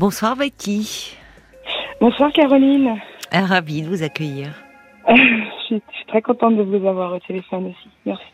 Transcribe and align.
Bonsoir 0.00 0.34
Becky. 0.34 1.14
Bonsoir 2.00 2.32
Caroline. 2.32 2.96
Ah, 3.32 3.44
ravie 3.44 3.82
de 3.82 3.88
vous 3.88 4.02
accueillir. 4.02 4.48
je, 5.10 5.44
suis, 5.66 5.82
très 6.08 6.22
contente 6.22 6.56
de 6.56 6.62
vous 6.62 6.88
avoir 6.88 7.12
au 7.12 7.18
téléphone 7.18 7.66
aussi. 7.66 7.90
Merci. 8.06 8.24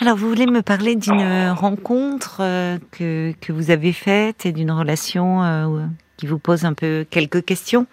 Alors, 0.00 0.16
vous 0.16 0.26
voulez 0.26 0.46
me 0.46 0.62
parler 0.62 0.96
d'une 0.96 1.50
rencontre 1.50 2.38
euh, 2.40 2.78
que, 2.92 3.34
que 3.42 3.52
vous 3.52 3.70
avez 3.70 3.92
faite 3.92 4.46
et 4.46 4.52
d'une 4.52 4.70
relation 4.70 5.42
euh, 5.42 5.84
qui 6.16 6.26
vous 6.26 6.38
pose 6.38 6.64
un 6.64 6.72
peu 6.72 7.04
quelques 7.10 7.44
questions? 7.44 7.86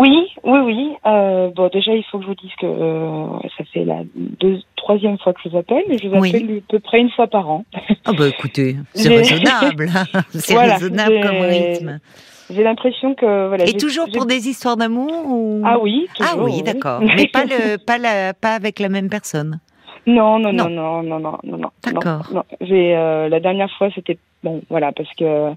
Oui, 0.00 0.32
oui, 0.44 0.58
oui. 0.64 0.96
Euh, 1.04 1.50
bon, 1.54 1.68
déjà, 1.68 1.92
il 1.94 2.02
faut 2.10 2.18
que 2.18 2.24
je 2.24 2.28
vous 2.28 2.34
dise 2.34 2.54
que 2.58 3.48
ça 3.58 3.64
fait 3.72 3.84
la 3.84 3.98
deux, 4.14 4.58
troisième 4.76 5.18
fois 5.18 5.34
que 5.34 5.40
je 5.44 5.50
vous 5.50 5.58
appelle, 5.58 5.84
mais 5.88 5.98
je 5.98 6.08
vous 6.08 6.16
appelle 6.16 6.58
à 6.58 6.70
peu 6.70 6.80
près 6.80 7.00
une 7.00 7.10
fois 7.10 7.26
par 7.26 7.50
an. 7.50 7.64
Ah 8.06 8.12
bah 8.16 8.28
écoutez, 8.28 8.76
c'est 8.94 9.08
raisonnable. 9.08 9.90
c'est 10.30 10.56
raisonnable 10.56 11.20
comme 11.20 11.40
rythme. 11.42 12.00
J'ai 12.48 12.62
l'impression 12.62 13.14
que 13.14 13.48
voilà. 13.48 13.64
Et 13.68 13.74
toujours 13.74 14.06
pour 14.12 14.24
des 14.24 14.48
histoires 14.48 14.78
d'amour 14.78 15.26
ou? 15.26 15.62
Ah 15.64 15.78
oui. 15.78 16.08
Toujours, 16.14 16.32
ah 16.34 16.42
oui, 16.42 16.62
d'accord. 16.62 17.00
Mais 17.02 17.28
pas 17.28 17.44
le, 17.44 17.76
pas 17.76 17.98
la, 17.98 18.32
pas 18.32 18.54
avec 18.54 18.78
la 18.78 18.88
même 18.88 19.10
personne? 19.10 19.60
Non, 20.06 20.38
non, 20.38 20.52
non, 20.52 20.70
non, 20.70 21.02
non, 21.02 21.20
non, 21.20 21.38
non, 21.44 21.70
D'accord. 21.84 22.44
J'ai 22.62 22.96
euh, 22.96 23.28
la 23.28 23.38
dernière 23.38 23.70
fois, 23.76 23.90
c'était 23.94 24.18
bon, 24.42 24.62
voilà, 24.70 24.92
parce 24.92 25.12
que 25.14 25.52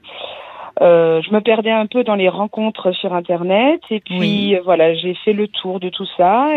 euh, 0.82 1.22
je 1.22 1.32
me 1.32 1.40
perdais 1.40 1.72
un 1.72 1.86
peu 1.86 2.04
dans 2.04 2.16
les 2.16 2.30
rencontres 2.30 2.92
sur 2.94 3.14
Internet 3.14 3.82
et 3.92 4.00
puis 4.00 4.56
euh, 4.56 4.62
voilà, 4.64 4.96
j'ai 4.96 5.14
fait 5.14 5.34
le 5.34 5.48
tour 5.48 5.80
de 5.80 5.90
tout 5.90 6.08
ça. 6.18 6.48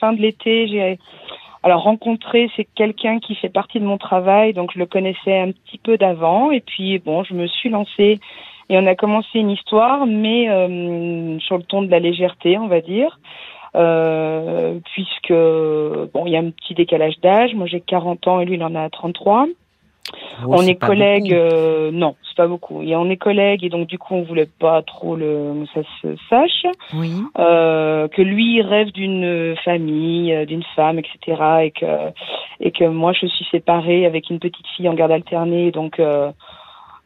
fin 0.00 0.12
de 0.12 0.20
l'été, 0.20 0.66
j'ai 0.68 0.98
alors 1.62 1.82
rencontré, 1.82 2.48
c'est 2.54 2.66
quelqu'un 2.76 3.18
qui 3.18 3.34
fait 3.34 3.48
partie 3.48 3.80
de 3.80 3.84
mon 3.84 3.98
travail, 3.98 4.52
donc 4.52 4.70
je 4.72 4.78
le 4.78 4.86
connaissais 4.86 5.38
un 5.38 5.50
petit 5.50 5.78
peu 5.78 5.98
d'avant 5.98 6.52
et 6.52 6.60
puis 6.60 6.98
bon, 7.00 7.24
je 7.24 7.34
me 7.34 7.46
suis 7.48 7.70
lancée 7.70 8.20
et 8.68 8.78
on 8.78 8.86
a 8.86 8.94
commencé 8.94 9.38
une 9.38 9.50
histoire, 9.50 10.06
mais 10.06 10.48
euh, 10.48 11.38
sur 11.40 11.56
le 11.56 11.62
ton 11.62 11.82
de 11.82 11.90
la 11.90 12.00
légèreté, 12.00 12.58
on 12.58 12.66
va 12.66 12.80
dire. 12.80 13.18
Euh, 13.74 14.78
puisque 14.94 15.32
bon, 15.32 16.24
il 16.26 16.32
y 16.32 16.36
a 16.36 16.40
un 16.40 16.50
petit 16.50 16.74
décalage 16.74 17.18
d'âge. 17.20 17.54
Moi, 17.54 17.66
j'ai 17.66 17.80
40 17.80 18.26
ans 18.26 18.40
et 18.40 18.44
lui, 18.44 18.54
il 18.54 18.64
en 18.64 18.74
a 18.74 18.88
33. 18.88 19.46
On 20.46 20.62
est, 20.62 20.76
collègues, 20.76 21.32
euh, 21.32 21.90
non, 21.90 22.16
c'est 22.22 22.36
pas 22.36 22.46
beaucoup. 22.46 22.82
Et 22.82 22.94
on 22.96 23.08
est 23.08 23.16
collègues 23.16 23.64
et 23.64 23.68
donc 23.68 23.86
du 23.86 23.98
coup, 23.98 24.14
on 24.14 24.22
voulait 24.22 24.48
pas 24.58 24.82
trop 24.82 25.16
le 25.16 25.64
ça 25.74 25.80
se 26.02 26.08
sache. 26.28 26.66
Oui. 26.94 27.12
Euh, 27.38 28.08
que 28.08 28.22
lui 28.22 28.62
rêve 28.62 28.92
d'une 28.92 29.56
famille, 29.64 30.32
euh, 30.32 30.44
d'une 30.44 30.64
femme, 30.74 30.98
etc. 30.98 31.42
Et 31.62 31.70
que 31.70 31.86
et 32.60 32.70
que 32.70 32.84
moi, 32.84 33.12
je 33.12 33.26
suis 33.26 33.46
séparée 33.50 34.06
avec 34.06 34.30
une 34.30 34.38
petite 34.38 34.66
fille 34.76 34.88
en 34.88 34.94
garde 34.94 35.12
alternée, 35.12 35.70
donc. 35.70 35.98
Euh, 35.98 36.30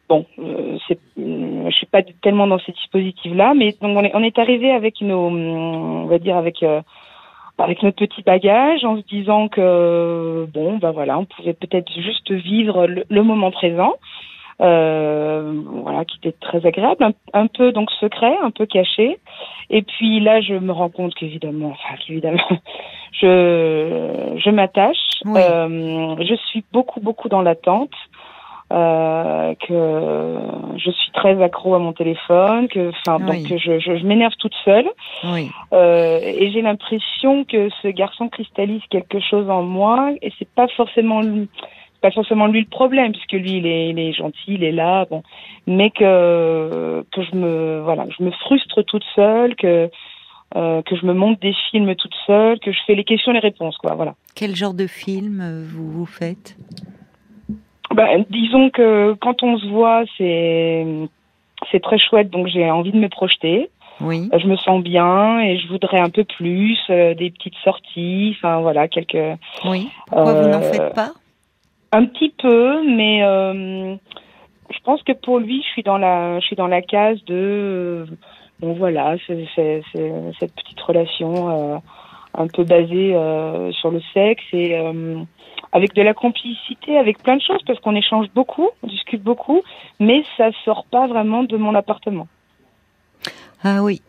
bon, 0.09 0.25
je 0.37 1.69
suis 1.71 1.85
pas 1.85 2.01
tellement 2.21 2.45
dans 2.45 2.59
ces 2.59 2.73
dispositifs-là, 2.73 3.53
mais 3.55 3.73
donc 3.81 3.97
on 3.97 4.03
est, 4.03 4.11
on 4.13 4.21
est 4.21 4.37
arrivé 4.39 4.69
avec 4.71 4.99
nos, 4.99 5.27
on 5.27 6.05
va 6.07 6.19
dire 6.19 6.35
avec 6.35 6.65
avec 7.63 7.83
notre 7.83 7.97
petit 7.97 8.21
bagage, 8.21 8.83
en 8.83 8.97
se 8.97 9.03
disant 9.03 9.47
que 9.47 10.47
bon, 10.53 10.77
ben 10.77 10.91
voilà, 10.91 11.17
on 11.17 11.25
pouvait 11.25 11.53
peut-être 11.53 11.91
juste 11.93 12.31
vivre 12.31 12.87
le, 12.87 13.23
moment 13.23 13.51
présent, 13.51 13.93
euh, 14.61 15.53
voilà, 15.83 16.05
qui 16.05 16.17
était 16.17 16.35
très 16.39 16.65
agréable, 16.65 17.13
un, 17.33 17.47
peu 17.47 17.71
donc 17.71 17.91
secret, 17.91 18.35
un 18.43 18.51
peu 18.51 18.65
caché. 18.65 19.17
Et 19.69 19.81
puis 19.81 20.19
là, 20.19 20.41
je 20.41 20.53
me 20.53 20.71
rends 20.71 20.89
compte 20.89 21.13
qu'évidemment, 21.15 21.69
enfin, 21.69 21.95
qu'évidemment, 22.05 22.47
je 23.13 24.37
je 24.37 24.49
m'attache. 24.49 24.97
Euh, 25.27 26.15
je 26.19 26.35
suis 26.47 26.63
beaucoup 26.71 26.99
beaucoup 26.99 27.29
dans 27.29 27.41
l'attente 27.41 27.91
euh, 28.71 29.53
que 29.67 30.37
je 30.77 30.91
suis 30.91 31.11
très 31.11 31.41
accro 31.43 31.75
à 31.75 31.79
mon 31.79 31.91
téléphone, 31.91 32.69
que 32.69 32.89
enfin 32.89 33.19
donc 33.19 33.45
je, 33.47 33.79
je, 33.79 33.97
je 33.97 34.05
m'énerve 34.05 34.33
toute 34.39 34.53
seule. 34.63 34.89
Oui. 35.25 35.49
Euh, 35.73 36.19
et 36.23 36.51
j'ai 36.51 36.61
l'impression 36.61 37.43
que 37.43 37.69
ce 37.81 37.89
garçon 37.89 38.29
cristallise 38.29 38.81
quelque 38.89 39.19
chose 39.19 39.49
en 39.49 39.63
moi 39.63 40.11
et 40.21 40.31
c'est 40.39 40.49
pas 40.49 40.67
forcément 40.69 41.21
pas 42.01 42.11
forcément 42.11 42.47
lui 42.47 42.61
le 42.61 42.67
problème 42.67 43.11
puisque 43.11 43.33
lui 43.33 43.57
il 43.57 43.67
est, 43.67 43.89
il 43.89 43.99
est 43.99 44.13
gentil, 44.13 44.53
il 44.53 44.63
est 44.63 44.71
là, 44.71 45.05
bon, 45.09 45.21
mais 45.67 45.89
que 45.89 47.03
que 47.11 47.23
je 47.23 47.35
me 47.35 47.81
voilà, 47.83 48.05
je 48.17 48.23
me 48.23 48.31
frustre 48.31 48.83
toute 48.83 49.03
seule, 49.15 49.55
que 49.55 49.89
euh, 50.55 50.81
que 50.83 50.95
je 50.95 51.05
me 51.05 51.13
monte 51.13 51.41
des 51.41 51.53
films 51.69 51.93
toute 51.95 52.15
seule, 52.25 52.59
que 52.59 52.71
je 52.71 52.79
fais 52.87 52.95
les 52.95 53.03
questions, 53.03 53.31
les 53.33 53.39
réponses, 53.39 53.77
quoi, 53.77 53.95
voilà. 53.95 54.15
Quel 54.35 54.55
genre 54.55 54.73
de 54.73 54.87
film 54.87 55.65
vous, 55.65 55.91
vous 55.91 56.05
faites? 56.05 56.57
Ben, 57.93 58.25
disons 58.29 58.69
que 58.69 59.13
quand 59.13 59.43
on 59.43 59.57
se 59.57 59.67
voit, 59.67 60.03
c'est 60.17 60.85
c'est 61.71 61.81
très 61.81 61.99
chouette, 61.99 62.29
donc 62.29 62.47
j'ai 62.47 62.69
envie 62.69 62.91
de 62.91 62.97
me 62.97 63.09
projeter. 63.09 63.69
Oui. 63.99 64.29
Je 64.35 64.47
me 64.47 64.55
sens 64.55 64.81
bien 64.81 65.39
et 65.41 65.59
je 65.59 65.67
voudrais 65.67 65.99
un 65.99 66.09
peu 66.09 66.23
plus, 66.23 66.79
euh, 66.89 67.13
des 67.13 67.29
petites 67.29 67.57
sorties, 67.63 68.35
enfin 68.35 68.61
voilà, 68.61 68.87
quelques. 68.87 69.37
Oui. 69.65 69.89
Pourquoi 70.07 70.33
vous 70.41 70.47
n'en 70.49 70.61
faites 70.61 70.93
pas? 70.95 71.11
Un 71.91 72.05
petit 72.05 72.33
peu, 72.41 72.81
mais 72.87 73.23
euh, 73.23 73.95
je 74.71 74.79
pense 74.83 75.03
que 75.03 75.11
pour 75.11 75.39
lui, 75.39 75.61
je 75.61 75.67
suis 75.67 75.83
dans 75.83 75.97
la, 75.97 76.39
je 76.39 76.45
suis 76.45 76.55
dans 76.55 76.67
la 76.67 76.81
case 76.81 77.23
de, 77.25 78.07
bon 78.59 78.73
voilà, 78.73 79.17
c'est 79.27 79.45
cette 79.53 80.55
petite 80.55 80.81
relation 80.81 81.81
un 82.33 82.47
peu 82.47 82.63
basée 82.63 83.15
sur 83.79 83.91
le 83.91 84.01
sexe 84.13 84.43
et 84.53 84.75
avec 85.71 85.93
de 85.93 86.01
la 86.01 86.13
complicité, 86.13 86.97
avec 86.97 87.21
plein 87.23 87.37
de 87.37 87.41
choses, 87.41 87.61
parce 87.65 87.79
qu'on 87.79 87.95
échange 87.95 88.27
beaucoup, 88.35 88.69
on 88.83 88.87
discute 88.87 89.23
beaucoup, 89.23 89.61
mais 89.99 90.23
ça 90.37 90.49
sort 90.65 90.85
pas 90.85 91.07
vraiment 91.07 91.43
de 91.43 91.55
mon 91.57 91.75
appartement. 91.75 92.27
Ah 93.63 93.81
oui, 93.83 94.01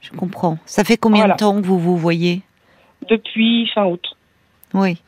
je 0.00 0.10
comprends. 0.10 0.58
Ça 0.64 0.84
fait 0.84 0.96
combien 0.96 1.28
de 1.28 1.34
temps 1.34 1.60
que 1.60 1.66
vous 1.66 1.78
vous 1.78 1.96
voyez? 1.96 2.42
Depuis 3.08 3.66
fin 3.74 3.84
août. 3.84 4.16
Oui. 4.72 5.02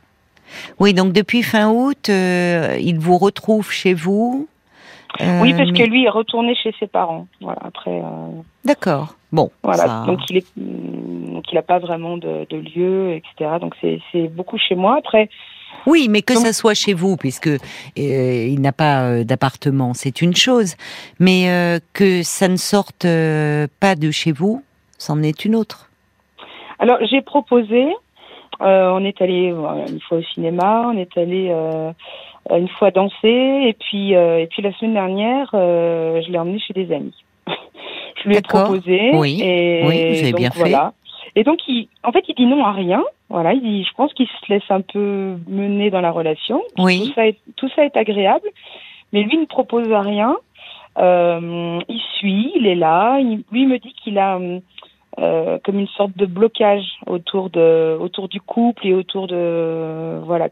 Oui, 0.79 0.93
donc 0.93 1.13
depuis 1.13 1.43
fin 1.43 1.71
août, 1.71 2.09
euh, 2.11 2.77
il 2.81 2.99
vous 2.99 3.17
retrouve 3.17 3.71
chez 3.71 3.95
vous. 3.95 4.49
Oui, 5.21 5.55
parce 5.55 5.71
que 5.73 5.83
lui 5.83 6.05
est 6.05 6.11
retourné 6.11 6.55
chez 6.55 6.75
ses 6.81 6.87
parents. 6.87 7.27
Voilà, 7.41 7.61
après. 7.65 8.01
Euh, 8.01 8.43
D'accord. 8.65 9.15
Bon. 9.31 9.51
Voilà. 9.63 10.05
Donc 10.07 10.21
il 10.31 10.39
est, 10.39 10.47
donc 10.57 11.45
il 11.51 11.55
n'a 11.55 11.63
pas 11.63 11.79
vraiment 11.79 12.17
de, 12.17 12.47
de 12.49 12.57
lieu, 12.57 13.13
etc. 13.13 13.59
Donc 13.61 13.75
c'est 13.81 14.29
beaucoup 14.29 14.59
chez 14.59 14.75
moi. 14.75 14.97
Après, 14.99 15.29
oui, 15.87 16.07
mais 16.09 16.23
que 16.23 16.35
ça 16.35 16.53
soit 16.53 16.75
chez 16.75 16.95
vous, 16.95 17.17
puisque 17.17 17.49
euh, 17.49 17.59
il 17.97 18.61
n'a 18.61 18.73
pas 18.73 19.03
euh, 19.03 19.25
d'appartement, 19.25 19.95
c'est 19.95 20.23
une 20.23 20.35
chose. 20.35 20.77
Mais 21.19 21.51
euh, 21.51 21.79
que 21.93 22.23
ça 22.23 22.49
ne 22.49 22.57
sorte 22.57 23.07
pas 23.81 23.95
de 23.97 24.11
chez 24.11 24.33
vous, 24.33 24.63
c'en 24.99 25.23
est 25.23 25.45
une 25.45 25.55
autre. 25.55 25.91
Alors 26.79 26.99
j'ai 27.11 27.23
proposé. 27.23 27.87
on 28.61 29.05
est 29.05 29.21
allé 29.21 29.55
une 29.89 30.01
fois 30.01 30.19
au 30.19 30.23
cinéma, 30.35 30.91
on 30.93 30.97
est 30.97 31.17
allé 31.17 31.53
une 32.51 32.69
fois 32.69 32.91
danser, 32.91 33.63
et 33.69 33.77
puis 33.79 34.13
et 34.13 34.47
puis 34.51 34.63
la 34.63 34.73
semaine 34.75 34.95
dernière, 34.95 35.49
je 35.53 36.31
l'ai 36.31 36.39
emmené 36.39 36.59
chez 36.59 36.75
des 36.75 36.93
amis. 36.93 37.15
je 38.23 38.29
lui 38.29 38.37
ai 38.37 38.41
proposé. 38.43 39.11
Oui. 39.15 39.41
Et 39.43 39.83
oui, 39.87 40.13
vous 40.13 40.21
avez 40.21 40.33
bien 40.33 40.51
fait. 40.51 40.75
Et 41.35 41.45
donc, 41.45 41.61
il, 41.67 41.89
en 42.05 42.13
fait, 42.13 42.25
il 42.29 42.35
dit 42.35 42.47
non 42.47 42.65
à 42.65 42.73
rien. 42.73 43.03
Voilà, 43.29 43.55
il 43.55 43.63
dit, 43.63 43.85
je 43.85 43.95
pense 43.97 44.13
qu'il 44.13 44.27
se 44.27 44.53
laisse 44.53 44.71
un 44.71 44.83
peu 44.83 45.37
mener 45.49 45.91
dans 45.91 46.03
la 46.03 46.11
relation. 46.11 46.63
Oui. 46.79 47.07
Tout 47.07 47.15
ça 47.15 47.27
est, 47.27 47.39
tout 47.57 47.69
ça 47.75 47.85
est 47.85 47.97
agréable, 47.97 48.47
mais 49.13 49.23
lui 49.23 49.39
ne 49.39 49.47
propose 49.47 49.91
rien. 49.91 50.37
Euh, 50.99 51.79
il 51.89 52.01
suit, 52.19 52.53
il 52.55 52.67
est 52.67 52.75
là. 52.75 53.19
Il, 53.21 53.43
lui 53.51 53.67
me 53.67 53.79
dit 53.79 53.95
qu'il 53.95 54.19
a 54.19 54.39
euh, 55.19 55.59
comme 55.65 55.79
une 55.79 55.89
sorte 55.89 56.17
de 56.17 56.27
blocage 56.27 56.85
autour 57.07 57.49
de, 57.49 57.97
autour 57.99 58.29
du 58.29 58.41
couple 58.41 58.87
et 58.87 58.93
autour 58.93 59.27
de, 59.27 60.21
voilà, 60.25 60.51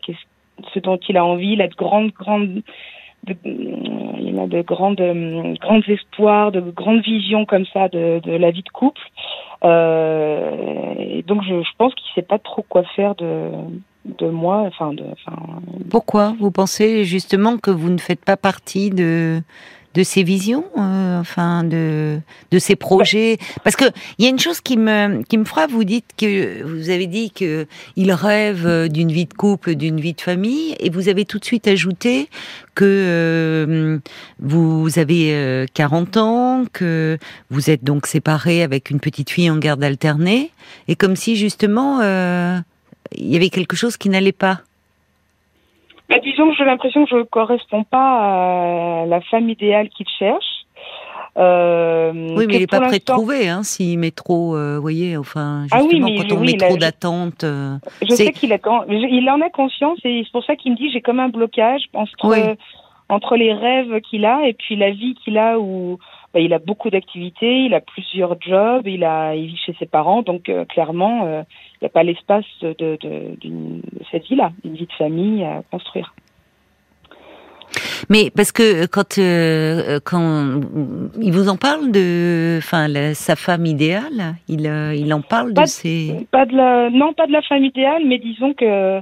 ce 0.74 0.78
dont 0.78 0.98
il 1.08 1.16
a 1.16 1.24
envie. 1.24 1.52
Il 1.52 1.62
a 1.62 1.68
de 1.68 1.74
grandes, 1.74 2.12
grandes 2.12 2.62
de, 3.24 3.36
il 3.44 4.38
a 4.38 4.46
de 4.46 4.62
grandes, 4.62 5.02
grands 5.60 5.82
espoirs, 5.88 6.52
de 6.52 6.60
grandes 6.60 7.02
visions 7.02 7.44
comme 7.44 7.66
ça 7.66 7.88
de, 7.88 8.20
de 8.20 8.32
la 8.32 8.50
vie 8.50 8.62
de 8.62 8.70
couple. 8.70 9.00
Euh, 9.64 10.94
et 10.98 11.22
donc 11.22 11.42
je, 11.42 11.62
pense 11.76 11.94
qu'il 11.94 12.06
sait 12.14 12.22
pas 12.22 12.38
trop 12.38 12.64
quoi 12.68 12.82
faire 12.96 13.14
de 13.14 13.50
de 14.06 14.30
moi, 14.30 14.62
enfin 14.66 14.94
de. 14.94 15.04
Pourquoi? 15.90 16.34
Vous 16.40 16.50
pensez 16.50 17.04
justement 17.04 17.58
que 17.58 17.70
vous 17.70 17.90
ne 17.90 17.98
faites 17.98 18.24
pas 18.24 18.38
partie 18.38 18.88
de 18.88 19.42
de 19.94 20.02
ses 20.02 20.22
visions, 20.22 20.64
euh, 20.76 21.20
enfin 21.20 21.64
de 21.64 22.18
de 22.50 22.58
ses 22.58 22.76
projets. 22.76 23.38
Parce 23.64 23.76
que 23.76 23.84
il 24.18 24.24
y 24.24 24.28
a 24.28 24.30
une 24.30 24.38
chose 24.38 24.60
qui 24.60 24.76
me 24.76 25.22
qui 25.22 25.36
me 25.38 25.44
frappe. 25.44 25.70
Vous 25.70 25.84
dites 25.84 26.06
que 26.16 26.62
vous 26.62 26.90
avez 26.90 27.06
dit 27.06 27.30
que 27.30 27.66
il 27.96 28.12
rêve 28.12 28.88
d'une 28.88 29.10
vie 29.10 29.26
de 29.26 29.34
couple, 29.34 29.74
d'une 29.74 30.00
vie 30.00 30.14
de 30.14 30.20
famille, 30.20 30.76
et 30.78 30.90
vous 30.90 31.08
avez 31.08 31.24
tout 31.24 31.38
de 31.38 31.44
suite 31.44 31.66
ajouté 31.66 32.28
que 32.74 32.84
euh, 32.84 33.98
vous 34.38 34.98
avez 34.98 35.66
40 35.74 36.16
euh, 36.16 36.20
ans, 36.20 36.64
que 36.72 37.18
vous 37.50 37.70
êtes 37.70 37.82
donc 37.84 38.06
séparé 38.06 38.62
avec 38.62 38.90
une 38.90 39.00
petite 39.00 39.30
fille 39.30 39.50
en 39.50 39.58
garde 39.58 39.82
alternée, 39.82 40.52
et 40.88 40.94
comme 40.94 41.16
si 41.16 41.36
justement 41.36 42.00
il 43.16 43.26
y 43.26 43.36
avait 43.36 43.50
quelque 43.50 43.76
chose 43.76 43.96
qui 43.96 44.08
n'allait 44.08 44.32
pas. 44.32 44.62
Bah, 46.10 46.18
disons 46.18 46.50
que 46.50 46.56
j'ai 46.56 46.64
l'impression 46.64 47.04
que 47.04 47.10
je 47.10 47.16
ne 47.16 47.22
corresponds 47.22 47.84
pas 47.84 49.02
à 49.02 49.06
la 49.06 49.20
femme 49.22 49.48
idéale 49.48 49.88
qu'il 49.90 50.06
cherche. 50.18 50.44
Euh, 51.38 52.10
oui, 52.36 52.46
mais 52.48 52.54
il 52.56 52.60
n'est 52.60 52.66
pas 52.66 52.80
prêt 52.80 52.98
de 52.98 53.04
trouver, 53.04 53.48
hein, 53.48 53.62
s'il 53.62 53.98
met 53.98 54.10
trop, 54.10 54.56
euh, 54.56 54.74
vous 54.76 54.82
voyez, 54.82 55.16
enfin, 55.16 55.66
Ah 55.70 55.78
oui, 55.78 55.90
justement, 55.92 56.08
mais 56.08 56.16
quand 56.16 56.34
on 56.34 56.40
oui, 56.40 56.52
met 56.52 56.58
trop 56.58 56.76
d'attentes. 56.76 57.44
euh, 57.44 57.76
Je 58.02 58.14
sais 58.14 58.32
qu'il 58.32 58.52
a, 58.52 58.58
il 58.88 59.30
en 59.30 59.40
a 59.40 59.48
conscience 59.50 59.98
et 60.04 60.22
c'est 60.24 60.32
pour 60.32 60.44
ça 60.44 60.56
qu'il 60.56 60.72
me 60.72 60.76
dit 60.76 60.90
j'ai 60.92 61.00
comme 61.00 61.20
un 61.20 61.28
blocage 61.28 61.82
entre 61.94 62.12
Oui. 62.24 62.38
Entre 63.10 63.36
les 63.36 63.52
rêves 63.52 64.00
qu'il 64.00 64.24
a 64.24 64.46
et 64.46 64.52
puis 64.54 64.76
la 64.76 64.90
vie 64.90 65.14
qu'il 65.22 65.36
a 65.38 65.58
où 65.58 65.98
bah, 66.32 66.40
il 66.40 66.52
a 66.54 66.58
beaucoup 66.58 66.90
d'activités, 66.90 67.64
il 67.64 67.74
a 67.74 67.80
plusieurs 67.80 68.40
jobs, 68.40 68.86
il 68.86 69.04
a 69.04 69.34
il 69.34 69.46
vit 69.48 69.56
chez 69.56 69.74
ses 69.78 69.86
parents 69.86 70.22
donc 70.22 70.48
euh, 70.48 70.64
clairement 70.64 71.26
euh, 71.26 71.42
il 71.74 71.84
n'y 71.84 71.86
a 71.86 71.90
pas 71.90 72.02
l'espace 72.04 72.44
de, 72.62 72.74
de, 72.78 73.36
d'une- 73.40 73.80
de 73.80 74.04
cette 74.10 74.26
vie-là, 74.28 74.52
une 74.64 74.74
vie 74.74 74.86
de 74.86 74.92
famille 74.92 75.42
à 75.44 75.62
construire. 75.70 76.14
Mais 78.08 78.30
parce 78.34 78.50
que 78.50 78.86
quand 78.86 79.18
euh, 79.18 80.00
quand 80.04 80.60
il 81.20 81.32
vous 81.32 81.48
en 81.48 81.56
parle 81.56 81.92
de, 81.92 82.56
enfin, 82.58 82.88
sa 83.14 83.36
femme 83.36 83.66
idéale, 83.66 84.34
il 84.48 84.62
il 84.96 85.12
en 85.14 85.20
parle 85.22 85.54
Pas 85.54 85.62
de 85.62 85.66
ses. 85.68 86.26
Pas 86.32 86.46
de 86.46 86.56
la 86.56 86.90
non 86.90 87.12
pas 87.12 87.26
de 87.26 87.32
la 87.32 87.42
femme 87.42 87.64
idéale 87.64 88.02
mais 88.06 88.18
disons 88.18 88.52
que 88.54 89.00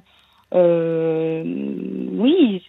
oui, 2.18 2.62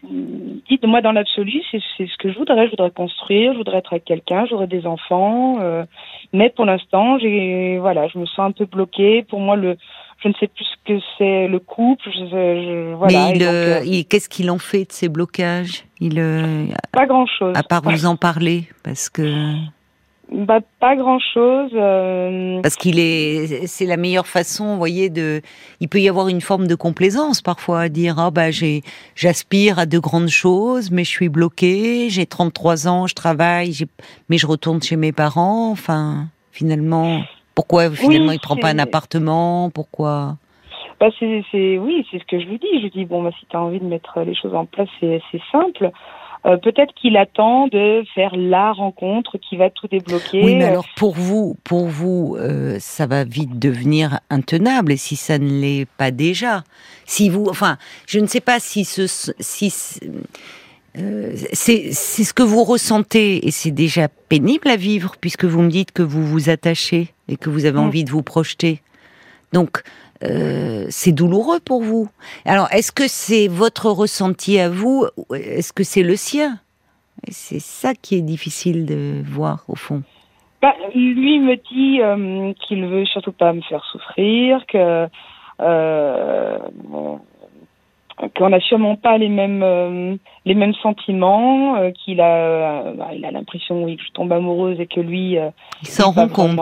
dites 0.69 0.83
moi 0.85 1.01
dans 1.01 1.11
l'absolu, 1.11 1.61
c'est 1.71 1.79
ce 1.97 2.17
que 2.17 2.31
je 2.31 2.37
voudrais. 2.37 2.65
Je 2.65 2.71
voudrais 2.71 2.91
construire, 2.91 3.53
je 3.53 3.57
voudrais 3.57 3.77
être 3.77 3.93
avec 3.93 4.05
quelqu'un, 4.05 4.45
j'aurais 4.49 4.67
des 4.67 4.85
enfants. 4.85 5.57
euh, 5.61 5.85
mais 6.33 6.49
pour 6.49 6.65
l'instant, 6.65 7.17
j'ai 7.19 7.77
voilà, 7.79 8.07
je 8.07 8.17
me 8.19 8.25
sens 8.25 8.39
un 8.39 8.51
peu 8.51 8.65
bloquée. 8.65 9.23
Pour 9.23 9.39
moi, 9.39 9.55
le, 9.55 9.77
je 10.21 10.27
ne 10.27 10.33
sais 10.39 10.47
plus 10.47 10.65
ce 10.65 10.75
que 10.93 10.99
c'est 11.17 11.47
le 11.47 11.59
couple. 11.59 12.09
Je, 12.13 12.25
je- 12.25 12.93
voilà. 12.95 13.31
Mais 13.33 13.43
euh, 13.43 13.79
euh, 13.81 14.03
qu'est-ce 14.09 14.29
qu'il 14.29 14.51
en 14.51 14.59
fait 14.59 14.85
de 14.85 14.91
ces 14.91 15.09
blocages? 15.09 15.85
Il, 16.01 16.19
euh, 16.19 16.65
pas 16.91 17.05
grand 17.05 17.25
chose. 17.25 17.53
à 17.55 17.63
part 17.63 17.81
vous 17.83 18.05
en 18.05 18.15
parler, 18.15 18.63
parce 18.83 19.09
que 19.09 19.53
Bah, 20.31 20.59
pas 20.79 20.95
grand 20.95 21.17
chose. 21.19 21.71
parce 22.61 22.75
qu'il 22.75 22.99
est, 22.99 23.65
c'est 23.65 23.85
la 23.85 23.97
meilleure 23.97 24.27
façon, 24.27 24.73
vous 24.73 24.77
voyez, 24.77 25.09
de. 25.09 25.41
Il 25.79 25.89
peut 25.89 25.99
y 25.99 26.07
avoir 26.07 26.27
une 26.27 26.41
forme 26.41 26.67
de 26.67 26.75
complaisance 26.75 27.41
parfois 27.41 27.81
à 27.81 27.89
dire 27.89 28.19
ah 28.19 28.29
bah 28.29 28.51
j'ai, 28.51 28.83
j'aspire 29.15 29.79
à 29.79 29.85
de 29.87 29.97
grandes 29.97 30.29
choses, 30.29 30.91
mais 30.91 31.03
je 31.03 31.09
suis 31.09 31.29
bloqué. 31.29 32.09
J'ai 32.09 32.27
33 32.27 32.87
ans, 32.87 33.07
je 33.07 33.15
travaille, 33.15 33.73
mais 34.29 34.37
je 34.37 34.45
retourne 34.45 34.81
chez 34.83 34.97
mes 34.97 35.11
parents. 35.11 35.71
Enfin, 35.71 36.27
finalement, 36.51 37.21
pourquoi 37.55 37.89
finalement 37.89 38.31
il 38.31 38.39
prend 38.39 38.55
pas 38.55 38.69
un 38.69 38.79
appartement? 38.79 39.71
Pourquoi? 39.71 40.37
Bah 40.99 41.07
c'est, 41.17 41.77
oui, 41.79 42.05
c'est 42.11 42.19
ce 42.19 42.25
que 42.25 42.39
je 42.39 42.45
lui 42.45 42.59
dis. 42.59 42.81
Je 42.83 42.87
dis 42.89 43.05
bon, 43.05 43.23
bah 43.23 43.31
si 43.39 43.47
tu 43.47 43.55
as 43.57 43.61
envie 43.61 43.79
de 43.79 43.85
mettre 43.85 44.19
les 44.21 44.35
choses 44.35 44.53
en 44.53 44.65
place, 44.65 44.89
c'est 44.99 45.21
simple. 45.51 45.91
Euh, 46.45 46.55
peut-être 46.57 46.93
qu'il 46.93 47.17
attend 47.17 47.67
de 47.67 48.03
faire 48.15 48.35
la 48.35 48.71
rencontre 48.71 49.37
qui 49.37 49.57
va 49.57 49.69
tout 49.69 49.87
débloquer. 49.87 50.41
Oui, 50.43 50.55
mais 50.55 50.65
alors 50.65 50.87
pour 50.95 51.13
vous, 51.13 51.57
pour 51.65 51.87
vous, 51.87 52.37
euh, 52.39 52.77
ça 52.79 53.07
va 53.07 53.25
vite 53.25 53.59
devenir 53.59 54.19
intenable. 54.29 54.93
Et 54.93 54.97
si 54.97 55.17
ça 55.17 55.37
ne 55.37 55.49
l'est 55.59 55.87
pas 55.97 56.11
déjà, 56.11 56.63
si 57.05 57.29
vous, 57.29 57.47
enfin, 57.49 57.77
je 58.07 58.19
ne 58.19 58.25
sais 58.25 58.39
pas 58.39 58.59
si 58.61 58.85
ce, 58.85 59.05
si 59.39 59.73
euh, 60.97 61.33
c'est 61.53 61.91
c'est 61.91 62.23
ce 62.23 62.33
que 62.33 62.43
vous 62.43 62.63
ressentez 62.63 63.45
et 63.45 63.51
c'est 63.51 63.71
déjà 63.71 64.07
pénible 64.07 64.69
à 64.69 64.75
vivre 64.75 65.15
puisque 65.19 65.45
vous 65.45 65.61
me 65.61 65.69
dites 65.69 65.91
que 65.91 66.03
vous 66.03 66.25
vous 66.25 66.49
attachez 66.49 67.09
et 67.27 67.35
que 67.35 67.49
vous 67.49 67.65
avez 67.65 67.77
Mm. 67.79 67.83
envie 67.83 68.03
de 68.05 68.11
vous 68.11 68.23
projeter. 68.23 68.81
Donc 69.51 69.83
euh, 70.23 70.85
c'est 70.89 71.11
douloureux 71.11 71.59
pour 71.59 71.81
vous. 71.81 72.09
Alors 72.45 72.67
est-ce 72.71 72.91
que 72.91 73.07
c'est 73.07 73.47
votre 73.47 73.87
ressenti 73.89 74.59
à 74.59 74.69
vous 74.69 75.05
ou 75.17 75.35
Est-ce 75.35 75.73
que 75.73 75.83
c'est 75.83 76.03
le 76.03 76.15
sien? 76.15 76.59
C'est 77.29 77.59
ça 77.59 77.93
qui 77.93 78.15
est 78.15 78.21
difficile 78.21 78.85
de 78.85 79.21
voir 79.25 79.65
au 79.67 79.75
fond. 79.75 80.03
Bah, 80.61 80.73
lui 80.93 81.39
me 81.39 81.55
dit 81.55 82.01
euh, 82.01 82.53
qu'il 82.67 82.85
veut 82.85 83.05
surtout 83.05 83.31
pas 83.31 83.53
me 83.53 83.61
faire 83.61 83.83
souffrir, 83.91 84.65
que 84.67 85.07
euh, 85.61 86.57
qu'on 88.35 88.49
n'a 88.49 88.59
sûrement 88.59 88.97
pas 88.97 89.17
les 89.17 89.29
mêmes 89.29 89.63
euh, 89.63 90.15
les 90.45 90.55
mêmes 90.55 90.73
sentiments, 90.75 91.77
euh, 91.77 91.91
qu'il 91.91 92.19
a 92.19 92.91
bah, 92.93 93.09
il 93.13 93.25
a 93.25 93.31
l'impression 93.31 93.83
oui 93.83 93.95
que 93.95 94.03
je 94.03 94.11
tombe 94.11 94.31
amoureuse 94.33 94.79
et 94.79 94.87
que 94.87 94.99
lui 94.99 95.37
Il 95.81 95.87
s'en 95.87 96.11
rend 96.11 96.27
compte. 96.27 96.59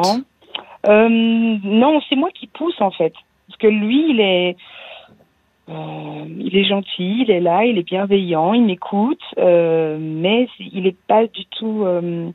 non, 0.87 2.01
c'est 2.07 2.15
moi 2.15 2.29
qui 2.33 2.47
pousse 2.47 2.79
en 2.79 2.91
fait, 2.91 3.13
parce 3.47 3.57
que 3.59 3.67
lui 3.67 4.11
il 4.11 4.19
est 4.19 4.55
euh, 5.69 6.25
il 6.39 6.55
est 6.55 6.63
gentil, 6.63 7.23
il 7.23 7.31
est 7.31 7.41
là, 7.41 7.65
il 7.65 7.77
est 7.77 7.83
bienveillant, 7.83 8.53
il 8.53 8.63
m'écoute, 8.63 9.19
euh, 9.37 9.97
mais 9.99 10.47
il 10.59 10.87
est 10.87 10.95
pas 11.07 11.27
du 11.27 11.45
tout. 11.45 11.83
euh, 11.85 12.29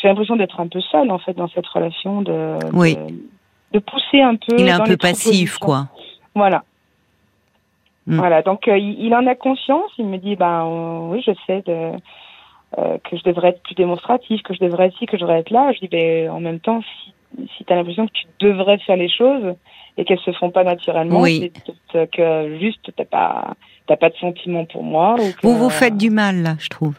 J'ai 0.00 0.08
l'impression 0.08 0.36
d'être 0.36 0.58
un 0.58 0.68
peu 0.68 0.80
seule 0.80 1.10
en 1.10 1.18
fait 1.18 1.34
dans 1.34 1.48
cette 1.48 1.66
relation 1.66 2.22
de 2.22 2.56
Oui. 2.72 2.96
de, 2.96 3.14
de 3.72 3.78
pousser 3.80 4.22
un 4.22 4.36
peu. 4.36 4.56
Il 4.58 4.66
est 4.68 4.70
un 4.70 4.84
peu 4.84 4.96
passif, 4.96 5.58
quoi. 5.58 5.88
Voilà. 6.34 6.64
Mm. 8.06 8.16
Voilà, 8.16 8.40
donc 8.40 8.66
il, 8.66 8.96
il 9.04 9.14
en 9.14 9.26
a 9.26 9.34
conscience, 9.34 9.90
il 9.98 10.06
me 10.06 10.16
dit, 10.16 10.34
ben 10.36 10.64
oui, 11.10 11.22
je 11.26 11.32
sais 11.46 11.62
de, 11.66 11.90
que 13.04 13.16
je 13.18 13.22
devrais 13.24 13.48
être 13.48 13.62
plus 13.62 13.74
démonstratif, 13.74 14.42
que 14.42 14.54
je 14.54 14.60
devrais 14.60 14.86
être 14.86 14.96
ci, 14.96 15.04
que 15.04 15.18
je 15.18 15.22
devrais 15.24 15.40
être 15.40 15.50
là. 15.50 15.72
Je 15.72 15.80
dis, 15.80 15.88
ben 15.88 16.30
en 16.30 16.40
même 16.40 16.58
temps, 16.60 16.80
si, 16.80 17.12
si 17.54 17.64
tu 17.66 17.70
as 17.72 17.76
l'impression 17.76 18.06
que 18.06 18.12
tu 18.12 18.24
devrais 18.40 18.78
faire 18.78 18.96
les 18.96 19.10
choses 19.10 19.54
et 19.98 20.04
qu'elles 20.04 20.20
se 20.20 20.32
font 20.32 20.50
pas 20.50 20.64
naturellement, 20.64 21.20
Oui. 21.20 21.52
c'est 21.92 22.10
que 22.10 22.58
juste 22.58 22.90
t'as 22.96 23.04
pas 23.04 23.54
t'as 23.86 23.96
pas 23.96 24.10
de 24.10 24.16
sentiment 24.16 24.64
pour 24.64 24.84
moi. 24.84 25.14
Ou 25.14 25.32
que, 25.32 25.40
Vous 25.42 25.56
vous 25.56 25.70
faites 25.70 25.96
du 25.96 26.10
mal, 26.10 26.42
là, 26.42 26.54
je 26.58 26.68
trouve. 26.68 26.94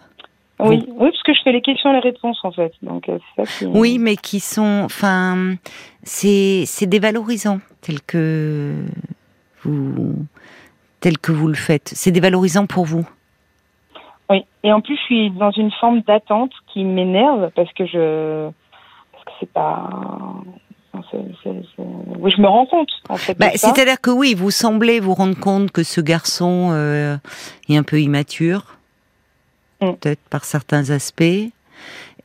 Oui, 0.59 0.85
oui, 0.89 1.09
parce 1.09 1.23
que 1.23 1.33
je 1.33 1.41
fais 1.41 1.53
les 1.53 1.61
questions 1.61 1.89
et 1.91 1.93
les 1.93 1.99
réponses 1.99 2.39
en 2.43 2.51
fait. 2.51 2.73
Donc 2.81 3.07
euh, 3.07 3.17
c'est 3.37 3.45
ça 3.45 3.59
qui. 3.59 3.65
Oui, 3.65 3.97
mais 3.97 4.17
qui 4.17 4.41
sont, 4.41 4.81
enfin, 4.83 5.55
c'est 6.03 6.63
c'est 6.65 6.85
dévalorisant 6.85 7.59
tel 7.81 8.01
que 8.01 8.75
vous 9.63 10.15
tel 10.99 11.17
que 11.17 11.31
vous 11.31 11.47
le 11.47 11.53
faites. 11.53 11.89
C'est 11.95 12.11
dévalorisant 12.11 12.65
pour 12.65 12.83
vous. 12.83 13.07
Oui, 14.29 14.43
et 14.63 14.73
en 14.73 14.81
plus 14.81 14.97
je 14.97 15.01
suis 15.03 15.31
dans 15.31 15.51
une 15.51 15.71
forme 15.71 16.01
d'attente 16.01 16.51
qui 16.73 16.83
m'énerve 16.83 17.51
parce 17.55 17.71
que 17.71 17.85
je 17.85 18.49
parce 19.13 19.23
que 19.23 19.31
c'est 19.39 19.53
pas. 19.53 19.89
Oui, 20.93 22.31
je 22.35 22.41
me 22.41 22.47
rends 22.47 22.65
compte 22.65 22.89
en 23.09 23.17
fait. 23.17 23.33
de 23.33 23.39
Bah. 23.39 23.51
C'est-à-dire 23.55 24.01
que 24.01 24.09
oui, 24.09 24.33
vous 24.33 24.51
semblez 24.51 24.99
vous 24.99 25.13
rendre 25.13 25.39
compte 25.39 25.71
que 25.71 25.83
ce 25.83 26.01
garçon 26.01 26.69
euh, 26.71 27.17
est 27.69 27.77
un 27.77 27.83
peu 27.83 28.01
immature, 28.01 28.79
Mm. 29.81 29.93
peut-être 29.93 30.21
par 30.29 30.45
certains 30.45 30.89
aspects. 30.89 31.23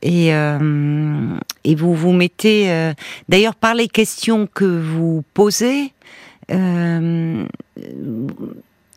Et, 0.01 0.33
euh, 0.33 1.37
et 1.63 1.75
vous 1.75 1.95
vous 1.95 2.11
mettez, 2.11 2.69
euh, 2.69 2.93
d'ailleurs 3.29 3.55
par 3.55 3.73
les 3.73 3.87
questions 3.87 4.47
que 4.53 4.65
vous 4.65 5.23
posez, 5.33 5.93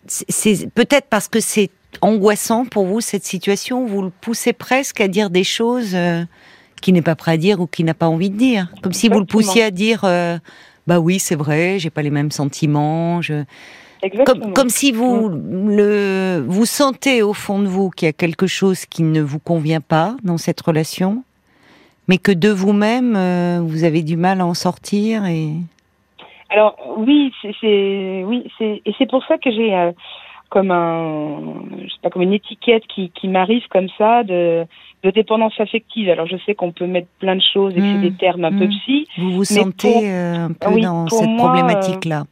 c'est 0.07 0.71
peut-être 0.75 1.07
parce 1.09 1.28
que 1.28 1.40
c'est 1.40 1.71
angoissant 2.00 2.64
pour 2.66 2.85
vous 2.87 3.00
cette 3.00 3.25
situation, 3.25 3.87
vous 3.87 4.02
le 4.02 4.11
poussez 4.11 4.52
presque 4.52 5.00
à 5.00 5.09
dire 5.09 5.31
des 5.31 5.45
choses 5.45 5.97
qu'il 6.80 6.94
n'est 6.94 7.02
pas 7.02 7.16
prêt 7.16 7.32
à 7.32 7.37
dire 7.37 7.61
ou 7.61 7.66
qu'il 7.66 7.85
n'a 7.87 7.94
pas 7.94 8.08
envie 8.08 8.30
de 8.30 8.37
dire, 8.37 8.68
comme 8.82 8.92
si 8.92 9.08
vous 9.08 9.18
le 9.20 9.26
poussiez 9.26 9.62
à 9.62 9.70
dire, 9.70 10.00
euh, 10.04 10.38
bah 10.87 10.99
oui 11.00 11.18
c'est 11.18 11.35
vrai, 11.37 11.78
j'ai 11.78 11.90
pas 11.90 12.02
les 12.02 12.11
mêmes 12.11 12.30
sentiments, 12.30 13.20
je... 13.23 13.44
Comme, 14.25 14.52
comme 14.52 14.68
si 14.70 14.92
vous 14.92 15.28
le 15.28 16.44
vous 16.47 16.66
sentez 16.66 17.20
au 17.20 17.32
fond 17.32 17.58
de 17.58 17.66
vous 17.66 17.90
qu'il 17.90 18.06
y 18.06 18.08
a 18.08 18.12
quelque 18.12 18.47
chose 18.47 18.87
qui 18.87 19.02
ne 19.02 19.20
vous 19.20 19.40
convient 19.40 19.80
pas 19.80 20.16
dans 20.23 20.38
cette 20.38 20.61
relation, 20.61 21.25
mais 22.06 22.16
que 22.18 22.30
de 22.30 22.49
vous-même 22.49 23.16
euh, 23.16 23.61
vous 23.61 23.82
avez 23.82 24.02
du 24.02 24.16
mal 24.16 24.40
à 24.40 24.47
en 24.47 24.54
sortir 24.54 25.26
et 25.26 25.50
Alors 26.50 26.76
oui, 26.97 27.32
c'est 27.42 27.52
c'est- 27.61 28.23
oui, 28.25 28.49
c'est 28.56 28.82
et 28.87 28.94
c'est 28.99 29.11
pour 29.11 29.25
ça 29.26 29.37
que 29.37 29.50
j'ai 29.50 29.75
euh, 29.75 29.90
comme 30.49 30.70
un 30.70 31.40
je 31.82 31.88
sais 31.92 32.00
pas 32.00 32.11
comme 32.11 32.23
une 32.23 32.35
étiquette 32.35 32.85
qui 32.87 33.11
qui 33.11 33.26
m'arrive 33.26 33.66
comme 33.68 33.88
ça 33.99 34.23
de 34.23 34.64
de 35.05 35.11
dépendance 35.11 35.52
affective. 35.61 36.09
Alors 36.11 36.26
je 36.26 36.37
sais 36.47 36.55
qu'on 36.55 36.73
peut 36.73 36.87
mettre 36.87 37.09
plein 37.21 37.37
de 37.37 37.43
choses 37.52 37.73
et 37.76 37.81
que 37.81 37.83
c'est 37.87 38.00
des 38.00 38.12
termes 38.12 38.45
un 38.45 38.50
peu 38.52 38.67
Mm. 38.67 38.71
psy. 38.71 39.07
vous 39.19 39.31
vous 39.33 39.45
sentez 39.45 39.93
pour- 39.93 40.02
euh, 40.05 40.47
un 40.47 40.52
peu 40.52 40.75
oui, 40.75 40.83
dans 40.83 41.07
cette 41.09 41.37
problématique-là. 41.37 42.25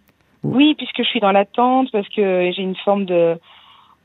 Oui, 0.43 0.75
puisque 0.77 0.99
je 1.03 1.09
suis 1.09 1.21
dans 1.21 1.33
l'attente 1.33 1.91
parce 1.93 2.09
que 2.09 2.51
j'ai 2.55 2.63
une 2.63 2.77
forme 2.77 3.05
de 3.05 3.15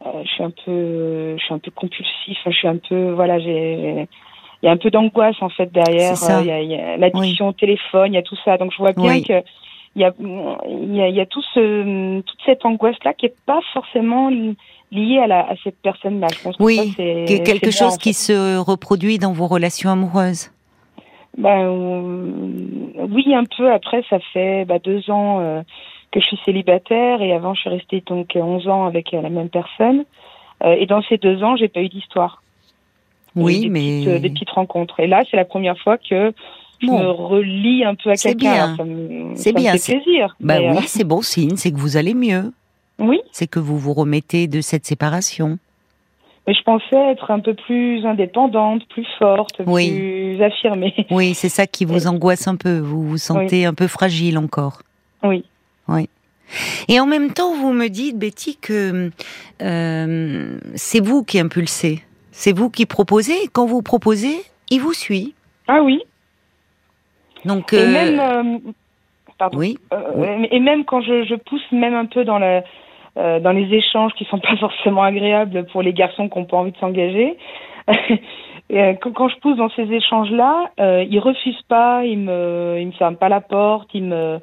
euh, 0.06 0.24
je 0.24 0.30
suis 0.30 0.44
un 0.44 0.52
peu 0.66 1.38
je 1.38 1.44
suis 1.44 1.54
un 1.54 1.60
peu 1.60 1.72
compulsif, 1.72 2.38
je 2.46 2.52
suis 2.52 2.68
un 2.68 2.78
peu 2.78 3.12
voilà, 3.12 3.40
j'ai 3.40 4.08
il 4.64 4.68
y 4.68 4.70
a 4.70 4.72
un 4.72 4.78
peu 4.78 4.92
d'angoisse 4.92 5.36
en 5.42 5.50
fait 5.50 5.72
derrière. 5.72 6.14
Euh, 6.30 6.42
il 6.42 6.48
y 6.48 6.52
a, 6.52 6.62
il 6.62 6.72
y 6.72 6.76
a 6.76 6.98
l'addiction 6.98 7.48
au 7.50 7.54
téléphone, 7.54 8.14
il 8.14 8.16
y 8.16 8.20
a 8.20 8.22
tout 8.24 8.38
ça. 8.46 8.58
Donc 8.58 8.72
je 8.72 8.78
vois 8.78 8.94
bien 8.94 9.12
Oui. 9.14 9.24
que 9.24 9.42
il 9.96 10.02
y 10.02 10.06
a 10.06 10.14
il 10.20 10.96
y 10.96 11.02
a, 11.02 11.08
il 11.10 11.16
y 11.16 11.20
a 11.20 11.26
tout 11.26 11.42
ce 11.54 12.22
toute 12.22 12.40
cette 12.46 12.64
angoisse 12.66 12.96
là 13.04 13.14
qui 13.14 13.26
est 13.26 13.36
pas 13.46 13.60
forcément 13.74 14.30
li- 14.92 15.06
liée 15.14 15.20
à 15.20 15.28
la 15.28 15.40
à 15.50 15.56
cette 15.64 15.78
personne 15.82 16.20
là. 16.20 16.28
Je 16.36 16.42
pense 16.44 16.58
que 16.58 16.64
Oui, 16.64 16.78
ça, 16.78 16.84
c'est 16.98 17.26
Que- 17.28 17.44
quelque 17.44 17.72
c'est 17.72 17.84
moi, 17.84 17.92
chose 17.92 17.98
qui 17.98 18.10
fait. 18.14 18.34
se 18.34 18.58
reproduit 18.58 19.18
dans 19.20 19.32
vos 19.34 19.48
relations 19.48 19.90
amoureuses. 19.90 20.52
Ben 21.38 21.64
euh, 21.64 23.06
oui, 23.10 23.34
un 23.34 23.46
peu. 23.46 23.72
Après, 23.72 24.04
ça 24.10 24.20
fait 24.34 24.66
bah, 24.66 24.80
deux 24.80 25.10
ans 25.10 25.40
euh, 25.40 25.62
que 26.12 26.20
je 26.20 26.26
suis 26.26 26.40
célibataire 26.46 27.22
et 27.22 27.32
avant, 27.34 27.54
je 27.54 27.62
suis 27.62 27.70
restée 27.70 28.04
donc 28.06 28.32
11 28.36 28.68
ans 28.68 28.86
avec 28.86 29.14
euh, 29.14 29.22
la 29.22 29.30
même 29.30 29.50
personne. 29.50 30.04
Et 30.64 30.86
dans 30.86 31.02
ces 31.04 31.18
deux 31.18 31.42
ans, 31.42 31.56
j'ai 31.56 31.70
pas 31.70 31.80
eu 31.82 31.90
d'histoire. 31.90 32.44
Oui, 33.36 33.62
des 33.62 33.70
mais 33.70 34.02
petites, 34.06 34.22
des 34.22 34.30
petites 34.30 34.50
rencontres. 34.52 35.00
Et 35.00 35.08
là, 35.08 35.24
c'est 35.32 35.38
la 35.38 35.46
première 35.46 35.76
fois 35.80 35.98
que 35.98 36.34
je 36.80 36.86
Bon. 36.88 37.00
me 37.00 37.10
relie 37.10 37.84
un 37.84 37.96
peu 37.96 38.12
à 38.12 38.16
C'est 38.16 38.36
quelqu'un. 38.36 38.76
bien. 38.76 38.78
Ça 38.78 38.84
C'est 39.36 39.50
ça 39.54 39.60
bien, 39.60 39.72
fait 39.72 39.78
c'est- 39.80 39.96
plaisir. 40.02 40.36
bah 40.40 40.58
oui, 40.60 40.84
c'est 40.86 41.04
bon 41.04 41.22
signe, 41.24 41.56
c'est 41.56 41.72
que 41.72 41.78
vous 41.78 41.98
allez 41.98 42.14
mieux, 42.14 42.52
oui, 43.02 43.20
c'est 43.32 43.48
que 43.48 43.60
vous 43.60 43.78
vous 43.78 43.94
remettez 43.94 44.48
de 44.48 44.62
cette 44.62 44.86
séparation. 44.86 45.58
mais 46.48 46.54
je 46.54 46.64
pensais 46.64 46.96
être 47.12 47.30
un 47.32 47.40
peu 47.40 47.54
plus 47.54 48.06
indépendante, 48.06 48.88
plus 48.90 49.06
forte, 49.20 49.62
Oui. 49.66 49.92
plus 49.92 50.42
affirmée. 50.44 50.94
Oui, 51.12 51.34
c'est 51.34 51.50
ça 51.50 51.68
qui 51.68 51.84
vous 51.86 52.08
angoisse 52.08 52.48
un 52.48 52.56
peu. 52.56 52.80
Vous 52.80 53.04
vous 53.04 53.18
sentez 53.18 53.66
un 53.66 53.74
peu 53.74 53.88
fragile 53.88 54.38
encore. 54.38 54.82
Oui. 55.24 55.44
Et 56.90 57.00
en 57.00 57.06
même 57.06 57.32
temps, 57.32 57.54
vous 57.56 57.72
me 57.72 57.88
dites, 57.88 58.18
Betty, 58.20 58.58
que 58.58 59.10
euh, 59.62 60.58
c'est 60.76 61.00
vous 61.00 61.24
qui 61.24 61.40
impulsez. 61.40 62.04
C'est 62.32 62.52
vous 62.52 62.70
qui 62.70 62.86
proposez. 62.86 63.34
Et 63.44 63.48
quand 63.48 63.66
vous 63.66 63.82
proposez, 63.82 64.36
il 64.70 64.82
vous 64.82 64.94
suit. 64.94 65.34
Ah 65.70 65.82
oui. 65.82 66.02
Donc, 67.46 67.72
Et 67.74 67.78
euh, 67.78 67.88
même, 67.92 68.20
euh, 68.20 68.72
pardon. 69.38 69.58
oui, 69.58 69.78
Et 70.52 70.60
même 70.60 70.84
quand 70.86 71.02
je, 71.02 71.24
je 71.24 71.36
pousse 71.36 71.64
même 71.72 71.94
un 71.96 72.06
peu 72.06 72.26
dans 72.26 72.38
la 72.40 72.64
euh, 73.18 73.40
dans 73.40 73.52
les 73.52 73.74
échanges 73.74 74.14
qui 74.14 74.26
sont 74.26 74.40
pas 74.40 74.56
forcément 74.60 75.04
agréables 75.04 75.66
pour 75.68 75.82
les 75.82 75.94
garçons 75.94 76.30
qui 76.30 76.40
n'ont 76.40 76.46
pas 76.46 76.58
envie 76.58 76.72
de 76.72 76.78
s'engager. 76.78 77.38
Et, 78.70 78.80
euh, 78.80 78.94
quand, 78.94 79.28
je 79.28 79.36
pousse 79.40 79.58
dans 79.58 79.70
ces 79.72 79.92
échanges-là, 79.92 80.72
euh, 80.80 81.04
ils 81.10 81.20
refusent 81.20 81.62
pas, 81.68 82.06
ils 82.06 82.18
me, 82.18 82.78
ils 82.80 82.88
me 82.88 82.92
ferment 82.94 83.18
pas 83.18 83.28
la 83.28 83.42
porte, 83.42 83.90
ils 83.94 84.04
me, 84.04 84.40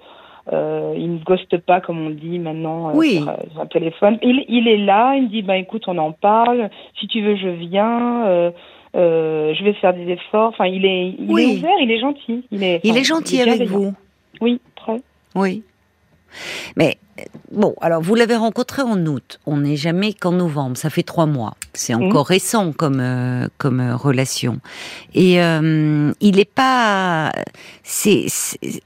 euh, 0.52 0.94
ils 0.98 1.10
me 1.10 1.18
ghostent 1.18 1.58
pas 1.58 1.80
comme 1.80 2.06
on 2.06 2.10
dit 2.10 2.38
maintenant 2.38 2.90
euh, 2.90 2.92
Oui. 2.94 3.22
sur, 3.22 3.25
sur 3.52 3.60
un 3.62 3.66
téléphone. 3.66 4.18
Il, 4.22 4.44
il 4.48 4.68
est 4.68 4.76
là, 4.76 5.14
il 5.16 5.25
me 5.25 5.28
dit 5.28 5.42
ben 5.42 5.54
écoute 5.54 5.84
on 5.87 5.96
en 5.96 6.12
parle, 6.12 6.68
si 7.00 7.06
tu 7.06 7.22
veux 7.22 7.37
je 7.37 7.48
viens, 7.48 8.26
euh, 8.26 8.50
je 8.94 9.64
vais 9.64 9.72
faire 9.75 9.94
des 9.94 10.10
efforts. 10.10 10.48
Enfin 10.48 10.66
il 10.66 10.84
est, 10.84 11.14
il 11.18 11.30
Oui. 11.30 11.44
est 11.44 11.56
ouvert, 11.58 11.78
il 11.80 11.90
est 11.90 12.00
gentil, 12.00 12.44
il 12.50 12.62
est, 12.62 12.80
il 12.84 12.96
est 12.98 13.04
gentil 13.04 13.40
avec 13.40 13.62
vous. 13.62 13.94
Oui, 14.42 14.60
très. 14.76 14.96
Oui. 15.34 15.62
Mais 16.76 16.99
bon, 17.50 17.75
alors 17.80 18.00
vous 18.02 18.14
l'avez 18.14 18.37
rencontré 18.37 18.82
en 18.82 19.04
août. 19.06 19.40
On 19.47 19.58
n'est 19.58 19.76
jamais 19.76 20.12
qu'en 20.12 20.32
novembre. 20.32 20.76
Ça 20.76 20.90
fait 20.90 21.02
trois 21.02 21.26
mois. 21.26 21.54
C'est 21.75 21.94
Mhm. 21.94 22.04
encore 22.08 22.26
récent 22.26 22.73
comme 22.73 23.00
euh, 23.00 23.49
comme 23.58 23.80
euh, 23.80 23.97
relation. 23.97 24.61
Et 25.14 25.42
euh, 25.42 26.12
il 26.20 26.38
est 26.38 26.50
pas. 26.52 27.32
C'est 27.82 28.26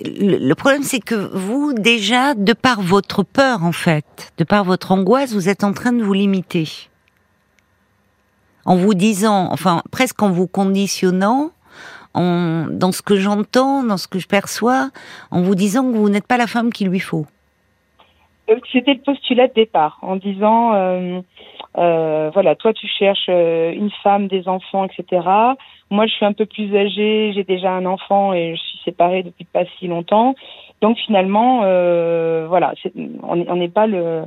le 0.04 0.38
le 0.38 0.54
problème, 0.54 0.82
c'est 0.82 1.00
que 1.00 1.14
vous 1.36 1.72
déjà, 1.72 2.34
de 2.34 2.52
par 2.52 2.80
votre 2.82 3.22
peur 3.22 3.64
en 3.64 3.72
fait, 3.72 4.32
de 4.38 4.44
par 4.44 4.64
votre 4.64 4.92
angoisse, 4.92 5.32
vous 5.32 5.48
êtes 5.48 5.64
en 5.64 5.72
train 5.72 5.92
de 5.92 6.02
vous 6.02 6.12
limiter. 6.14 6.68
En 8.64 8.76
vous 8.76 8.94
disant, 8.94 9.48
enfin 9.50 9.82
presque 9.90 10.22
en 10.22 10.30
vous 10.30 10.46
conditionnant, 10.46 11.50
en, 12.14 12.66
dans 12.70 12.92
ce 12.92 13.02
que 13.02 13.16
j'entends, 13.16 13.82
dans 13.82 13.96
ce 13.96 14.06
que 14.06 14.18
je 14.20 14.28
perçois, 14.28 14.90
en 15.32 15.42
vous 15.42 15.54
disant 15.56 15.90
que 15.90 15.96
vous 15.96 16.08
n'êtes 16.08 16.26
pas 16.26 16.36
la 16.36 16.46
femme 16.46 16.72
qu'il 16.72 16.88
lui 16.88 17.00
faut. 17.00 17.26
Euh, 18.50 18.56
C'était 18.72 18.94
le 18.94 19.00
postulat 19.00 19.48
de 19.48 19.54
départ, 19.54 19.98
en 20.02 20.16
disant, 20.16 20.74
euh, 20.74 21.20
euh, 21.78 22.30
voilà, 22.34 22.54
toi 22.56 22.72
tu 22.72 22.86
cherches 22.88 23.28
une 23.28 23.90
femme, 24.02 24.26
des 24.28 24.48
enfants, 24.48 24.84
etc. 24.84 25.26
Moi 25.90 26.06
je 26.06 26.12
suis 26.12 26.24
un 26.26 26.32
peu 26.32 26.46
plus 26.46 26.74
âgée, 26.76 27.32
j'ai 27.34 27.44
déjà 27.44 27.70
un 27.72 27.86
enfant 27.86 28.32
et 28.32 28.54
je 28.56 28.60
suis 28.60 28.78
séparée 28.84 29.22
depuis 29.22 29.44
pas 29.44 29.64
si 29.78 29.86
longtemps. 29.86 30.34
Donc 30.80 30.98
finalement, 30.98 31.60
euh, 31.64 32.46
voilà, 32.48 32.74
on 33.22 33.56
n'est 33.56 33.68
pas 33.68 33.86
le, 33.86 34.22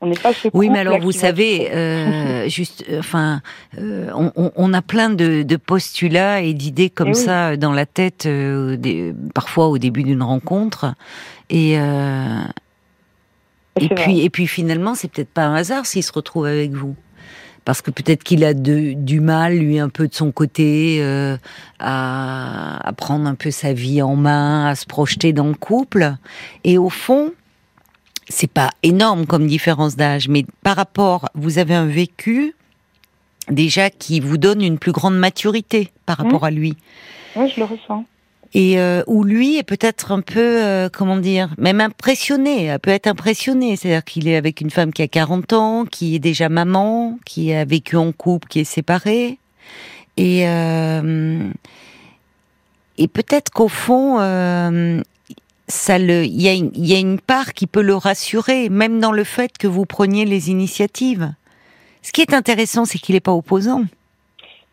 on 0.00 0.06
n'est 0.06 0.18
pas 0.18 0.32
ce 0.32 0.48
Oui, 0.52 0.68
mais 0.68 0.80
alors 0.80 0.98
vous 0.98 1.12
savez, 1.12 1.70
euh, 1.72 2.48
juste, 2.48 2.84
enfin, 2.98 3.40
euh, 3.78 4.10
on, 4.56 4.72
a 4.74 4.82
plein 4.82 5.10
de, 5.10 5.44
de 5.44 5.56
postulats 5.56 6.40
et 6.42 6.52
d'idées 6.54 6.90
comme 6.90 7.08
Eh 7.08 7.16
oui. 7.16 7.16
ça 7.16 7.56
dans 7.56 7.72
la 7.72 7.86
tête, 7.86 8.26
euh, 8.26 8.76
des- 8.76 9.14
parfois 9.34 9.68
au 9.68 9.78
début 9.78 10.02
d'une 10.02 10.22
rencontre, 10.24 10.86
et 11.50 11.76
et 13.80 13.88
puis 13.88 14.20
et 14.20 14.30
puis 14.30 14.46
finalement, 14.46 14.94
c'est 14.94 15.08
peut-être 15.10 15.32
pas 15.32 15.44
un 15.44 15.54
hasard 15.54 15.86
s'il 15.86 16.02
se 16.02 16.12
retrouve 16.12 16.46
avec 16.46 16.72
vous. 16.72 16.94
Parce 17.64 17.80
que 17.80 17.92
peut-être 17.92 18.24
qu'il 18.24 18.42
a 18.44 18.54
de- 18.54 18.92
du 18.94 19.20
mal, 19.20 19.56
lui, 19.56 19.78
un 19.78 19.88
peu 19.88 20.08
de 20.08 20.14
son 20.14 20.32
côté, 20.32 20.98
euh, 21.00 21.36
à, 21.78 22.86
à 22.86 22.92
prendre 22.92 23.26
un 23.28 23.36
peu 23.36 23.50
sa 23.52 23.72
vie 23.72 24.02
en 24.02 24.16
main, 24.16 24.66
à 24.66 24.74
se 24.74 24.84
projeter 24.84 25.32
dans 25.32 25.46
le 25.46 25.54
couple. 25.54 26.14
Et 26.64 26.76
au 26.76 26.88
fond, 26.88 27.32
c'est 28.28 28.50
pas 28.50 28.70
énorme 28.82 29.26
comme 29.26 29.46
différence 29.46 29.94
d'âge, 29.96 30.28
mais 30.28 30.44
par 30.64 30.74
rapport, 30.76 31.28
vous 31.34 31.58
avez 31.58 31.74
un 31.74 31.86
vécu 31.86 32.54
déjà 33.48 33.90
qui 33.90 34.18
vous 34.20 34.38
donne 34.38 34.60
une 34.62 34.78
plus 34.78 34.92
grande 34.92 35.16
maturité 35.16 35.90
par 36.04 36.16
rapport 36.18 36.44
à 36.44 36.50
lui. 36.50 36.76
Oui, 37.36 37.48
je 37.54 37.60
le 37.60 37.66
ressens. 37.66 38.04
Et 38.54 38.78
euh, 38.78 39.02
où 39.06 39.24
lui 39.24 39.56
est 39.56 39.62
peut-être 39.62 40.12
un 40.12 40.20
peu, 40.20 40.62
euh, 40.62 40.88
comment 40.92 41.16
dire, 41.16 41.54
même 41.56 41.80
impressionné, 41.80 42.76
peut 42.82 42.90
être 42.90 43.06
impressionné. 43.06 43.76
C'est-à-dire 43.76 44.04
qu'il 44.04 44.28
est 44.28 44.36
avec 44.36 44.60
une 44.60 44.70
femme 44.70 44.92
qui 44.92 45.02
a 45.02 45.08
40 45.08 45.52
ans, 45.54 45.84
qui 45.86 46.16
est 46.16 46.18
déjà 46.18 46.48
maman, 46.48 47.18
qui 47.24 47.54
a 47.54 47.64
vécu 47.64 47.96
en 47.96 48.12
couple, 48.12 48.48
qui 48.48 48.60
est 48.60 48.64
séparée. 48.64 49.38
Et, 50.16 50.46
euh, 50.46 51.48
et 52.98 53.08
peut-être 53.08 53.50
qu'au 53.50 53.68
fond, 53.68 54.18
euh, 54.20 55.00
ça 55.68 55.98
le, 55.98 56.24
il 56.24 56.40
y, 56.40 56.48
a 56.48 56.54
y 56.54 56.94
a 56.94 56.98
une 56.98 57.20
part 57.20 57.54
qui 57.54 57.66
peut 57.66 57.82
le 57.82 57.94
rassurer, 57.94 58.68
même 58.68 59.00
dans 59.00 59.12
le 59.12 59.24
fait 59.24 59.56
que 59.56 59.66
vous 59.66 59.86
preniez 59.86 60.24
les 60.24 60.50
initiatives. 60.50 61.32
Ce 62.02 62.12
qui 62.12 62.20
est 62.20 62.34
intéressant, 62.34 62.84
c'est 62.84 62.98
qu'il 62.98 63.14
n'est 63.14 63.20
pas 63.20 63.32
opposant. 63.32 63.84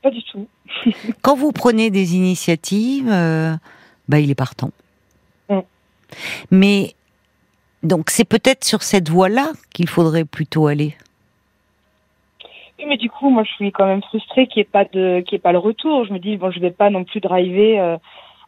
Pas 0.01 0.11
du 0.11 0.23
tout. 0.23 0.47
Quand 1.21 1.35
vous 1.35 1.51
prenez 1.51 1.89
des 1.89 2.15
initiatives, 2.15 3.09
euh, 3.09 3.53
bah, 4.07 4.19
il 4.19 4.29
est 4.29 4.35
partant. 4.35 4.71
Mm. 5.49 5.59
Mais 6.51 6.95
donc 7.83 8.09
c'est 8.09 8.25
peut-être 8.25 8.63
sur 8.63 8.83
cette 8.83 9.09
voie-là 9.09 9.51
qu'il 9.73 9.87
faudrait 9.87 10.25
plutôt 10.25 10.67
aller. 10.67 10.95
Oui, 12.77 12.85
mais 12.87 12.97
du 12.97 13.09
coup, 13.09 13.29
moi, 13.29 13.43
je 13.43 13.51
suis 13.51 13.71
quand 13.73 13.85
même 13.85 14.01
frustrée 14.01 14.47
qu'il 14.47 14.61
n'y 14.61 14.67
ait 14.67 14.71
pas 14.71 14.85
de, 14.85 15.19
qu'il 15.21 15.35
ait 15.35 15.39
pas 15.39 15.51
le 15.51 15.57
retour. 15.57 16.05
Je 16.05 16.13
me 16.13 16.19
dis, 16.19 16.37
bon, 16.37 16.49
je 16.49 16.61
vais 16.61 16.71
pas 16.71 16.89
non 16.89 17.03
plus 17.03 17.19
driver 17.19 17.77
euh, 17.79 17.97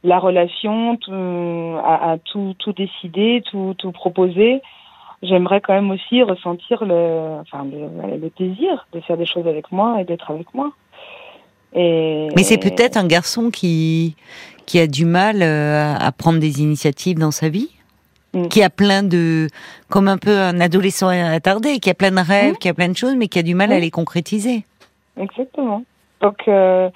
la 0.06 0.20
relation, 0.20 0.96
tout, 0.96 1.12
à, 1.84 2.12
à 2.12 2.18
tout, 2.18 2.56
tout 2.58 2.72
décider, 2.72 3.44
tout, 3.52 3.76
tout 3.78 3.92
proposer. 3.92 4.62
J'aimerais 5.22 5.60
quand 5.60 5.74
même 5.74 5.92
aussi 5.92 6.24
ressentir 6.24 6.86
le, 6.86 7.40
enfin, 7.42 7.66
le, 7.66 8.18
le 8.18 8.32
désir 8.38 8.88
de 8.94 9.02
faire 9.02 9.18
des 9.18 9.26
choses 9.26 9.48
avec 9.48 9.72
moi 9.72 10.00
et 10.00 10.06
d'être 10.06 10.32
avec 10.32 10.52
moi. 10.54 10.72
Et, 11.74 12.28
Mais 12.36 12.44
c'est 12.44 12.58
peut-être 12.58 12.98
un 12.98 13.08
garçon 13.08 13.50
qui 13.50 14.16
qui 14.66 14.80
a 14.80 14.88
du 14.88 15.06
mal 15.06 15.42
euh, 15.42 15.94
à 16.00 16.12
prendre 16.12 16.40
des 16.40 16.62
initiatives 16.62 17.18
dans 17.18 17.32
sa 17.32 17.50
vie, 17.50 17.70
Mm. 18.34 18.48
qui 18.48 18.64
a 18.64 18.70
plein 18.70 19.04
de, 19.04 19.48
comme 19.90 20.08
un 20.08 20.18
peu 20.18 20.38
un 20.40 20.62
adolescent 20.62 21.10
attardé, 21.10 21.80
qui 21.80 21.90
a 21.90 21.94
plein 21.94 22.12
de 22.12 22.20
rêves, 22.22 22.54
Mm. 22.54 22.58
qui 22.60 22.70
a 22.70 22.74
plein 22.74 22.88
de 22.88 22.96
choses, 22.96 23.16
mais 23.18 23.28
qui 23.28 23.38
a 23.40 23.44
du 23.44 23.56
mal 23.56 23.72
à 23.74 23.76
Oui. 23.76 23.82
les 23.82 23.92
concrétiser. 23.92 24.64
Exactement. 25.20 25.84
Donc, 26.22 26.38
euh, 26.48 26.90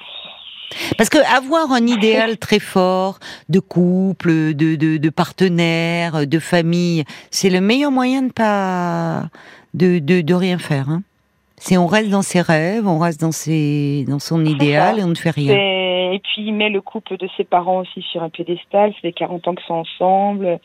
Parce 0.98 1.10
que 1.10 1.18
avoir 1.36 1.72
un 1.74 1.86
idéal 1.88 2.38
très 2.38 2.60
fort 2.60 3.20
de 3.50 3.60
couple, 3.60 4.54
de, 4.54 4.76
de, 4.76 4.96
de 4.98 5.10
partenaire, 5.10 6.26
de 6.26 6.40
famille, 6.40 7.04
c'est 7.32 7.50
le 7.50 7.60
meilleur 7.60 7.92
moyen 7.92 8.22
de 8.24 8.32
pas 8.32 9.26
de, 9.74 10.00
de, 10.00 10.22
de 10.22 10.34
rien 10.34 10.58
faire. 10.58 10.90
Hein. 10.90 11.02
C'est 11.68 11.78
on 11.78 11.88
reste 11.88 12.10
dans 12.12 12.22
ses 12.22 12.42
rêves, 12.42 12.86
on 12.88 13.00
reste 13.00 13.20
dans 13.20 13.32
ses 13.32 14.06
dans 14.08 14.20
son 14.20 14.46
idéal 14.46 15.00
et 15.00 15.04
on 15.04 15.08
ne 15.08 15.16
fait 15.16 15.32
rien. 15.32 15.52
et 15.56 16.20
puis 16.24 16.44
il 16.46 16.54
met 16.54 16.70
le 16.70 16.80
couple 16.80 17.18
de 17.18 17.28
ses 17.36 17.44
parents 17.44 17.80
aussi 17.80 18.04
sur 18.12 18.22
un 18.22 18.30
piédestal. 18.30 18.92
Ça 18.94 19.00
fait 19.02 19.12
40 19.14 19.48
ans 19.48 19.56
qu'ils 19.56 19.66
sont 19.66 19.74
ensemble. 19.74 20.60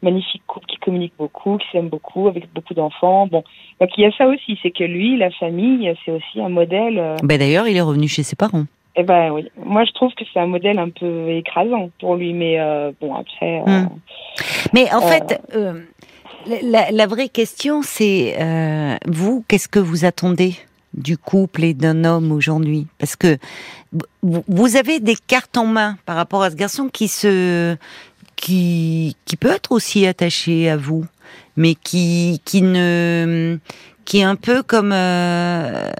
Magnifique 0.00 0.42
couple 0.46 0.66
qui 0.66 0.76
communique 0.76 1.14
beaucoup, 1.18 1.56
qui 1.56 1.66
s'aime 1.72 1.88
beaucoup, 1.88 2.28
avec 2.28 2.52
beaucoup 2.54 2.74
d'enfants. 2.74 3.26
Bon, 3.26 3.42
donc 3.80 3.90
il 3.96 4.02
y 4.02 4.06
a 4.06 4.12
ça 4.16 4.26
aussi, 4.28 4.56
c'est 4.62 4.70
que 4.70 4.84
lui, 4.84 5.16
la 5.16 5.30
famille, 5.32 5.92
c'est 6.04 6.12
aussi 6.12 6.40
un 6.40 6.50
modèle. 6.50 6.98
euh, 6.98 7.16
Ben 7.24 7.36
d'ailleurs, 7.38 7.66
il 7.66 7.76
est 7.76 7.80
revenu 7.80 8.06
chez 8.06 8.22
ses 8.22 8.36
parents. 8.36 8.64
Eh 8.96 9.02
ben 9.02 9.32
oui, 9.32 9.48
moi 9.64 9.82
je 9.84 9.90
trouve 9.92 10.12
que 10.14 10.22
c'est 10.32 10.38
un 10.38 10.46
modèle 10.46 10.78
un 10.78 10.90
peu 10.90 11.30
écrasant 11.30 11.90
pour 11.98 12.14
lui, 12.14 12.32
mais 12.32 12.60
euh, 12.60 12.92
bon 13.00 13.12
après. 13.14 13.60
euh, 13.66 13.80
Hmm. 13.82 13.88
Mais 14.72 14.84
en 14.94 14.98
Euh. 14.98 15.08
fait, 15.08 15.40
euh, 15.56 15.80
la, 16.46 17.06
vraie 17.06 17.28
question, 17.28 17.82
c'est 17.82 18.36
euh, 18.40 18.96
vous, 19.06 19.44
qu'est-ce 19.48 19.68
que 19.68 19.78
vous 19.78 20.04
attendez 20.04 20.56
du 20.94 21.18
couple 21.18 21.64
et 21.64 21.74
d'un 21.74 22.04
homme 22.04 22.32
aujourd'hui? 22.32 22.86
Parce 22.98 23.16
que 23.16 23.38
vous- 24.22 24.76
avez 24.76 25.00
des 25.00 25.16
cartes 25.16 25.56
en 25.56 25.66
main 25.66 25.96
par 26.06 26.16
rapport 26.16 26.42
à 26.42 26.50
ce 26.50 26.56
garçon 26.56 26.88
qui 26.88 27.08
se, 27.08 27.76
qui, 28.36 29.16
qui 29.24 29.36
peut 29.36 29.50
être 29.50 29.72
aussi 29.72 30.06
attaché 30.06 30.68
à 30.68 30.76
vous, 30.76 31.04
mais 31.56 31.74
qui, 31.74 32.40
qui 32.44 32.62
ne, 32.62 33.58
qui 34.04 34.18
est 34.18 34.24
un 34.24 34.36
peu 34.36 34.62
comme, 34.62 34.92
euh, 34.92 35.90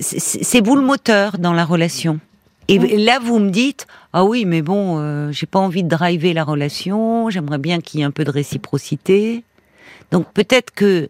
c'est 0.00 0.64
vous 0.64 0.76
le 0.76 0.82
moteur 0.82 1.38
dans 1.38 1.52
la 1.52 1.64
relation. 1.64 2.18
Et 2.68 2.78
là, 2.96 3.18
vous 3.20 3.38
me 3.38 3.50
dites, 3.50 3.86
ah 4.12 4.24
oui, 4.24 4.44
mais 4.44 4.60
bon, 4.60 4.98
euh, 4.98 5.30
j'ai 5.30 5.46
pas 5.46 5.60
envie 5.60 5.84
de 5.84 5.88
driver 5.88 6.34
la 6.34 6.42
relation. 6.42 7.30
J'aimerais 7.30 7.58
bien 7.58 7.80
qu'il 7.80 8.00
y 8.00 8.02
ait 8.02 8.06
un 8.06 8.10
peu 8.10 8.24
de 8.24 8.30
réciprocité. 8.30 9.44
Donc 10.10 10.26
peut-être 10.32 10.72
que 10.72 11.08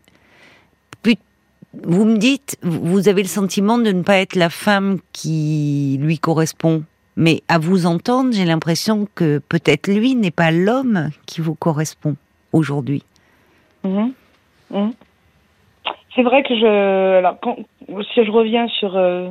vous 1.84 2.04
me 2.04 2.16
dites, 2.16 2.58
vous 2.62 3.08
avez 3.08 3.22
le 3.22 3.28
sentiment 3.28 3.78
de 3.78 3.92
ne 3.92 4.02
pas 4.02 4.16
être 4.16 4.34
la 4.36 4.50
femme 4.50 4.98
qui 5.12 5.98
lui 6.00 6.18
correspond. 6.18 6.84
Mais 7.16 7.42
à 7.48 7.58
vous 7.58 7.86
entendre, 7.86 8.32
j'ai 8.32 8.44
l'impression 8.44 9.08
que 9.14 9.38
peut-être 9.38 9.88
lui 9.88 10.14
n'est 10.14 10.30
pas 10.30 10.50
l'homme 10.50 11.10
qui 11.26 11.40
vous 11.40 11.54
correspond 11.54 12.16
aujourd'hui. 12.52 13.02
Mhm. 13.84 14.12
Mhm. 14.70 14.92
C'est 16.14 16.22
vrai 16.22 16.42
que 16.42 16.54
je, 16.54 17.18
alors 17.18 17.38
quand, 17.40 17.56
si 18.14 18.24
je 18.24 18.30
reviens 18.30 18.68
sur 18.68 18.96
euh, 18.96 19.30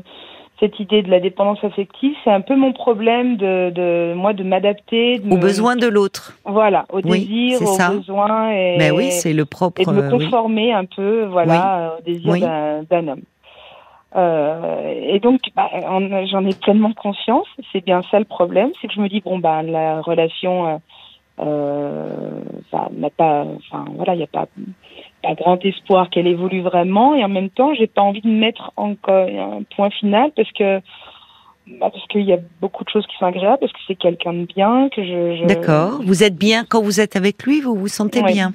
cette 0.59 0.79
idée 0.79 1.01
de 1.01 1.09
la 1.09 1.19
dépendance 1.19 1.63
affective, 1.63 2.13
c'est 2.23 2.31
un 2.31 2.41
peu 2.41 2.55
mon 2.55 2.71
problème 2.71 3.35
de, 3.35 3.71
de 3.71 4.13
moi 4.15 4.33
de 4.33 4.43
m'adapter 4.43 5.21
aux 5.29 5.37
besoins 5.37 5.75
de 5.75 5.87
l'autre. 5.87 6.33
Voilà, 6.45 6.85
au 6.91 7.01
désir, 7.01 7.61
aux 7.61 7.97
besoins 7.97 8.51
et. 8.51 8.77
Ben 8.77 8.93
oui, 8.95 9.11
c'est 9.11 9.33
le 9.33 9.45
propre. 9.45 9.81
Et 9.81 9.85
de 9.85 9.91
me 9.91 10.09
conformer 10.09 10.71
un 10.71 10.85
peu, 10.85 11.25
voilà, 11.25 11.95
au 11.99 12.03
désir 12.03 12.37
d'un 12.89 13.07
homme. 13.07 13.21
Euh, 14.15 14.93
et 15.09 15.19
donc, 15.19 15.41
bah, 15.55 15.69
j'en 16.31 16.45
ai 16.45 16.53
pleinement 16.53 16.93
conscience. 16.93 17.47
C'est 17.71 17.83
bien 17.83 18.01
ça 18.09 18.19
le 18.19 18.25
problème, 18.25 18.71
c'est 18.79 18.87
que 18.87 18.93
je 18.93 19.01
me 19.01 19.09
dis 19.09 19.19
bon 19.19 19.39
bah 19.39 19.61
la 19.61 20.01
relation, 20.01 20.67
euh, 20.67 20.77
euh 21.41 22.39
n'a 22.93 23.09
pas, 23.09 23.45
enfin 23.57 23.85
voilà, 23.95 24.13
il 24.13 24.17
n'y 24.17 24.23
a 24.23 24.27
pas 24.27 24.47
pas 25.25 25.35
grand 25.35 25.63
espoir 25.65 26.09
qu'elle 26.09 26.27
évolue 26.27 26.61
vraiment. 26.61 27.15
Et 27.15 27.23
en 27.23 27.29
même 27.29 27.49
temps 27.49 27.73
j'ai 27.73 27.87
pas 27.87 28.01
envie 28.01 28.21
de 28.21 28.29
mettre 28.29 28.71
encore 28.75 29.27
un 29.27 29.63
point 29.75 29.89
final 29.89 30.31
parce 30.35 30.51
que 30.51 30.79
bah 31.79 31.89
parce 31.91 32.05
qu'il 32.07 32.21
y 32.21 32.33
a 32.33 32.37
beaucoup 32.61 32.83
de 32.83 32.89
choses 32.89 33.05
qui 33.07 33.17
sont 33.17 33.25
agréables 33.25 33.57
parce 33.59 33.73
que 33.73 33.79
c'est 33.87 33.95
quelqu'un 33.95 34.33
de 34.33 34.45
bien 34.45 34.89
que 34.89 35.03
je, 35.03 35.37
je... 35.37 35.45
d'accord. 35.45 35.99
Vous 36.03 36.23
êtes 36.23 36.35
bien 36.35 36.63
quand 36.63 36.81
vous 36.81 36.99
êtes 36.99 37.15
avec 37.15 37.43
lui 37.43 37.61
vous 37.61 37.75
vous 37.75 37.87
sentez 37.87 38.21
bien? 38.21 38.53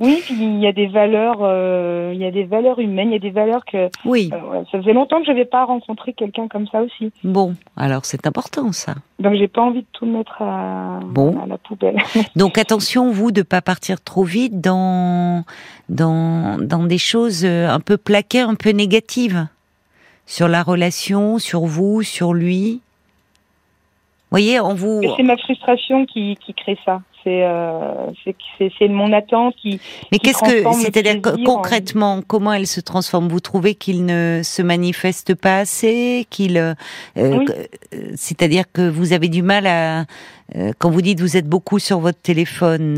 Oui, 0.00 0.22
puis 0.24 0.36
il 0.36 0.60
y 0.60 0.66
a 0.66 0.72
des 0.72 0.86
valeurs, 0.86 1.38
euh, 1.40 2.12
il 2.14 2.20
y 2.20 2.24
a 2.24 2.30
des 2.30 2.44
valeurs 2.44 2.78
humaines, 2.78 3.08
il 3.08 3.14
y 3.14 3.16
a 3.16 3.18
des 3.18 3.30
valeurs 3.30 3.64
que. 3.64 3.88
Oui. 4.04 4.30
Euh, 4.32 4.62
ça 4.70 4.78
faisait 4.78 4.92
longtemps 4.92 5.18
que 5.18 5.26
je 5.26 5.32
n'avais 5.32 5.44
pas 5.44 5.64
rencontré 5.64 6.12
quelqu'un 6.12 6.46
comme 6.46 6.68
ça 6.68 6.82
aussi. 6.82 7.10
Bon, 7.24 7.54
alors 7.76 8.04
c'est 8.04 8.26
important 8.26 8.70
ça. 8.70 8.94
Donc 9.18 9.34
j'ai 9.34 9.48
pas 9.48 9.62
envie 9.62 9.80
de 9.80 9.86
tout 9.92 10.06
mettre 10.06 10.40
à, 10.40 10.98
à 10.98 11.46
la 11.46 11.58
poubelle. 11.58 11.98
Donc 12.36 12.58
attention 12.58 13.10
vous 13.10 13.32
de 13.32 13.42
pas 13.42 13.60
partir 13.60 14.00
trop 14.00 14.22
vite 14.22 14.60
dans 14.60 15.44
dans 15.88 16.58
dans 16.60 16.84
des 16.84 16.98
choses 16.98 17.44
euh, 17.44 17.68
un 17.68 17.80
peu 17.80 17.96
plaquées, 17.96 18.40
un 18.40 18.54
peu 18.54 18.70
négatives 18.70 19.48
sur 20.26 20.46
la 20.46 20.62
relation, 20.62 21.38
sur 21.38 21.62
vous, 21.62 22.02
sur 22.02 22.34
lui. 22.34 22.82
Vous 24.30 24.36
voyez, 24.36 24.60
on 24.60 24.74
vous. 24.74 25.00
C'est 25.16 25.22
ma 25.22 25.38
frustration 25.38 26.04
qui, 26.04 26.36
qui 26.36 26.52
crée 26.52 26.78
ça. 26.84 27.00
Euh, 27.28 28.12
c'est 28.58 28.88
mon 28.88 29.12
attente 29.12 29.54
qui. 29.56 29.80
Mais 30.12 30.18
qu'est-ce 30.18 30.42
que, 30.42 30.70
c'est-à-dire 30.72 31.20
concrètement, 31.44 32.20
comment 32.26 32.52
elle 32.52 32.66
se 32.66 32.80
transforme? 32.80 33.28
Vous 33.28 33.40
trouvez 33.40 33.74
qu'il 33.74 34.04
ne 34.04 34.40
se 34.42 34.62
manifeste 34.62 35.34
pas 35.34 35.58
assez, 35.58 36.26
qu'il, 36.30 36.56
euh, 36.56 36.74
euh, 37.16 37.44
c'est-à-dire 38.14 38.64
que 38.72 38.88
vous 38.88 39.12
avez 39.12 39.28
du 39.28 39.42
mal 39.42 39.66
à, 39.66 40.04
quand 40.78 40.90
vous 40.90 41.02
dites 41.02 41.20
vous 41.20 41.36
êtes 41.36 41.48
beaucoup 41.48 41.78
sur 41.78 41.98
votre 42.00 42.20
téléphone, 42.20 42.96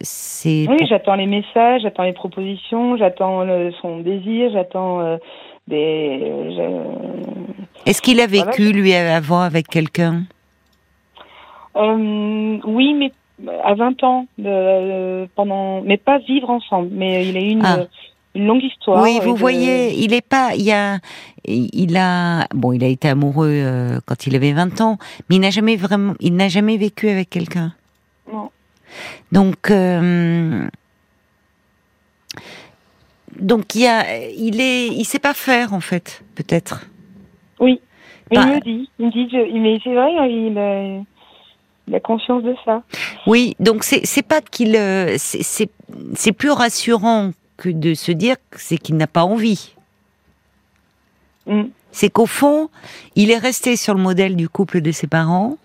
c'est. 0.00 0.66
Oui, 0.68 0.86
j'attends 0.88 1.14
les 1.14 1.26
messages, 1.26 1.82
j'attends 1.82 2.04
les 2.04 2.12
propositions, 2.12 2.96
j'attends 2.96 3.44
son 3.82 3.98
désir, 4.00 4.50
j'attends 4.52 5.18
des. 5.66 6.32
Est-ce 7.86 8.00
qu'il 8.00 8.20
a 8.20 8.26
vécu 8.26 8.72
lui 8.72 8.94
avant 8.94 9.40
avec 9.40 9.68
quelqu'un? 9.68 10.22
Oui, 11.74 12.94
mais 12.94 13.12
à 13.64 13.74
20 13.74 14.04
ans, 14.04 14.26
de, 14.38 15.26
pendant, 15.34 15.82
mais 15.82 15.96
pas 15.96 16.18
vivre 16.18 16.50
ensemble. 16.50 16.90
Mais 16.92 17.26
il 17.26 17.36
a 17.36 17.40
eu 17.40 17.50
une, 17.50 17.64
ah. 17.64 17.86
une 18.34 18.46
longue 18.46 18.62
histoire. 18.62 19.02
Oui, 19.02 19.18
vous 19.22 19.34
voyez, 19.34 19.94
il 20.02 20.12
est 20.12 20.26
pas, 20.26 20.54
il 20.54 20.62
y 20.62 20.72
a, 20.72 20.98
il 21.44 21.96
a, 21.96 22.46
bon, 22.54 22.72
il 22.72 22.84
a 22.84 22.88
été 22.88 23.08
amoureux 23.08 23.50
euh, 23.50 24.00
quand 24.06 24.26
il 24.26 24.36
avait 24.36 24.52
20 24.52 24.80
ans, 24.80 24.98
mais 25.28 25.36
il 25.36 25.40
n'a 25.40 25.50
jamais 25.50 25.76
vraiment, 25.76 26.14
il 26.20 26.34
n'a 26.34 26.48
jamais 26.48 26.76
vécu 26.76 27.08
avec 27.08 27.30
quelqu'un. 27.30 27.72
Non. 28.32 28.50
Donc, 29.32 29.70
euh, 29.70 30.68
donc 33.38 33.74
il 33.74 33.82
y 33.82 33.86
a, 33.86 34.26
il 34.28 34.60
est, 34.60 34.88
il 34.88 35.04
sait 35.04 35.18
pas 35.18 35.34
faire 35.34 35.72
en 35.74 35.80
fait, 35.80 36.22
peut-être. 36.34 36.86
Oui. 37.60 37.80
Il 38.32 38.38
me 38.38 38.60
dit, 38.60 38.88
il 38.98 39.06
me 39.06 39.10
dit, 39.10 39.58
mais 39.58 39.80
c'est 39.82 39.92
vrai, 39.92 40.12
il 40.30 41.04
il 41.90 41.96
a 41.96 42.00
conscience 42.00 42.44
de 42.44 42.54
ça. 42.64 42.82
Oui, 43.26 43.56
donc 43.58 43.82
c'est 43.82 44.22
pas 44.22 44.40
qu'il 44.40 44.76
euh, 44.76 45.16
c'est 45.18 46.32
plus 46.32 46.50
rassurant 46.50 47.32
que 47.56 47.68
de 47.68 47.94
se 47.94 48.12
dire 48.12 48.36
c'est 48.52 48.78
qu'il 48.78 48.96
n'a 48.96 49.08
pas 49.08 49.24
envie. 49.24 49.74
Mm. 51.46 51.64
C'est 51.90 52.08
qu'au 52.08 52.26
fond, 52.26 52.70
il 53.16 53.32
est 53.32 53.38
resté 53.38 53.74
sur 53.74 53.94
le 53.94 54.00
modèle 54.00 54.36
du 54.36 54.48
couple 54.48 54.80
de 54.80 54.92
ses 54.92 55.08
parents, 55.08 55.58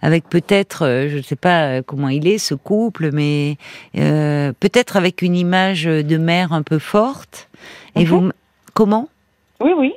avec 0.00 0.28
peut-être, 0.28 0.84
euh, 0.86 1.08
je 1.08 1.16
ne 1.16 1.22
sais 1.22 1.34
pas 1.34 1.64
euh, 1.64 1.82
comment 1.84 2.08
il 2.08 2.28
est 2.28 2.38
ce 2.38 2.54
couple, 2.54 3.10
mais 3.12 3.56
peut-être 3.92 4.96
avec 4.96 5.22
une 5.22 5.34
image 5.34 5.84
de 5.84 6.16
mère 6.16 6.52
un 6.52 6.62
peu 6.62 6.78
forte. 6.78 7.48
Et 7.96 8.04
vous, 8.04 8.20
mhm. 8.20 8.32
comment? 8.74 9.08
Oui, 9.60 9.72
oui. 9.76 9.92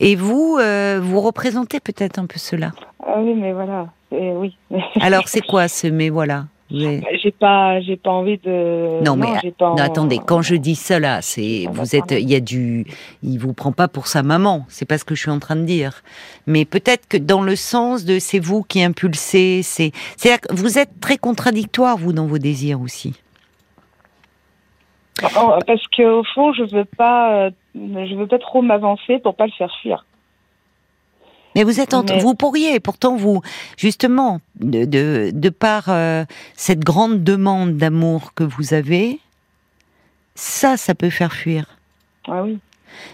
Et 0.00 0.16
vous, 0.16 0.58
vous 1.00 1.20
représentez 1.20 1.80
peut-être 1.80 2.18
un 2.18 2.26
peu 2.26 2.38
cela. 2.38 2.72
Ah 3.04 3.16
oui, 3.18 3.34
mais 3.34 3.52
voilà 3.52 3.88
oui. 4.12 4.56
Alors 5.00 5.28
c'est 5.28 5.40
quoi 5.40 5.68
ce 5.68 5.86
mais 5.86 6.10
voilà 6.10 6.46
J'ai 6.70 7.30
pas, 7.38 7.80
j'ai 7.80 7.96
pas 7.96 8.10
envie 8.10 8.38
de. 8.38 9.02
Non, 9.04 9.16
mais 9.16 9.28
attendez, 9.78 10.18
quand 10.24 10.42
je 10.42 10.54
dis 10.54 10.74
cela, 10.74 11.20
c'est 11.22 11.66
vous 11.70 11.96
êtes, 11.96 12.12
il 12.12 12.30
y 12.30 12.34
a 12.34 12.40
du, 12.40 12.86
il 13.22 13.38
vous 13.38 13.52
prend 13.52 13.72
pas 13.72 13.88
pour 13.88 14.06
sa 14.06 14.22
maman, 14.22 14.64
c'est 14.68 14.86
pas 14.86 14.98
ce 14.98 15.04
que 15.04 15.14
je 15.14 15.20
suis 15.20 15.30
en 15.30 15.38
train 15.38 15.56
de 15.56 15.64
dire. 15.64 16.02
Mais 16.46 16.64
peut-être 16.64 17.06
que 17.08 17.16
dans 17.16 17.42
le 17.42 17.56
sens 17.56 18.04
de 18.04 18.18
c'est 18.18 18.38
vous 18.38 18.62
qui 18.62 18.82
impulsez, 18.82 19.60
c'est, 19.62 19.92
c'est 20.16 20.38
vous 20.50 20.78
êtes 20.78 21.00
très 21.00 21.18
contradictoire 21.18 21.96
vous 21.96 22.12
dans 22.12 22.26
vos 22.26 22.38
désirs 22.38 22.80
aussi. 22.80 23.14
Parce 25.20 25.86
qu'au 25.94 26.24
fond, 26.34 26.52
je 26.52 26.64
veux 26.74 26.84
pas, 26.84 27.50
je 27.74 28.14
veux 28.14 28.26
pas 28.26 28.38
trop 28.38 28.62
m'avancer 28.62 29.18
pour 29.18 29.34
pas 29.34 29.46
le 29.46 29.52
faire 29.52 29.72
fuir. 29.80 30.04
Mais 31.54 31.64
vous 31.64 31.80
êtes, 31.80 31.94
vous 31.94 32.34
pourriez, 32.34 32.80
pourtant 32.80 33.16
vous, 33.16 33.42
justement, 33.76 34.40
de, 34.60 34.86
de, 34.86 35.30
de 35.34 35.48
par 35.50 35.84
euh, 35.88 36.24
cette 36.54 36.80
grande 36.80 37.22
demande 37.22 37.76
d'amour 37.76 38.32
que 38.34 38.42
vous 38.42 38.72
avez, 38.72 39.18
ça, 40.34 40.78
ça 40.78 40.94
peut 40.94 41.10
faire 41.10 41.34
fuir. 41.34 41.66
Ah 42.26 42.42
oui. 42.42 42.58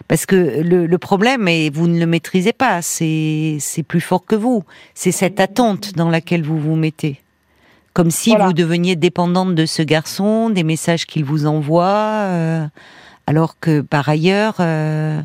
Parce 0.07 0.27
que 0.27 0.61
le, 0.63 0.87
le 0.87 0.99
problème, 0.99 1.49
et 1.49 1.71
vous 1.71 1.89
ne 1.89 1.99
le 1.99 2.07
maîtrisez 2.07 2.53
pas, 2.53 2.81
c'est 2.83 3.59
plus 3.87 4.01
fort 4.01 4.25
que 4.25 4.37
vous. 4.37 4.65
C'est 4.95 5.13
cette 5.13 5.41
attente 5.41 5.95
dans 5.95 6.11
laquelle 6.11 6.43
vous 6.43 6.59
vous 6.59 6.77
mettez. 6.77 7.21
Comme 7.93 8.11
si 8.13 8.37
vous 8.37 8.53
deveniez 8.53 8.95
dépendante 8.95 9.57
de 9.57 9.67
ce 9.67 9.83
garçon, 9.83 10.51
des 10.51 10.63
messages 10.63 11.07
qu'il 11.07 11.25
vous 11.25 11.47
envoie. 11.47 11.87
Euh, 11.87 12.67
alors 13.29 13.61
que 13.61 13.83
par 13.83 14.09
ailleurs, 14.09 14.55
euh, 14.61 15.21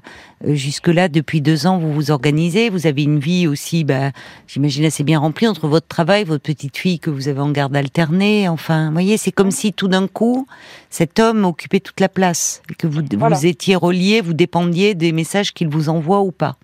jusque-là, 0.46 1.08
depuis 1.08 1.40
deux 1.40 1.68
ans, 1.68 1.78
vous 1.78 1.94
vous 1.94 2.12
organisez, 2.12 2.70
vous 2.70 2.86
avez 2.86 3.04
une 3.04 3.18
vie 3.18 3.48
aussi, 3.48 3.86
bah, 3.86 4.12
j'imagine 4.46 4.84
assez 4.84 5.06
bien 5.06 5.20
remplie 5.20 5.48
entre 5.48 5.70
votre 5.70 5.88
travail, 5.88 6.26
votre 6.26 6.44
petite 6.44 6.76
fille 6.76 7.00
que 7.00 7.10
vous 7.10 7.30
avez 7.30 7.40
en 7.40 7.52
garde 7.52 7.74
alternée. 7.78 8.50
Enfin, 8.50 8.88
vous 8.88 8.92
voyez, 8.92 9.16
c'est 9.16 9.32
comme 9.32 9.52
si 9.52 9.72
tout 9.72 9.88
d'un 9.88 10.10
coup, 10.10 10.46
cet 10.90 11.18
homme 11.18 11.46
occupait 11.46 11.80
toute 11.80 12.02
la 12.02 12.10
place 12.10 12.62
et 12.70 12.74
que 12.76 12.88
vous, 12.88 13.04
vous 13.10 13.46
étiez 13.46 13.78
relié, 13.78 14.20
vous 14.20 14.34
dépendiez 14.34 14.96
des 14.96 15.14
messages 15.14 15.54
qu'il 15.54 15.70
vous 15.70 15.88
envoie 15.88 16.24
ou 16.24 16.34
pas. 16.34 16.58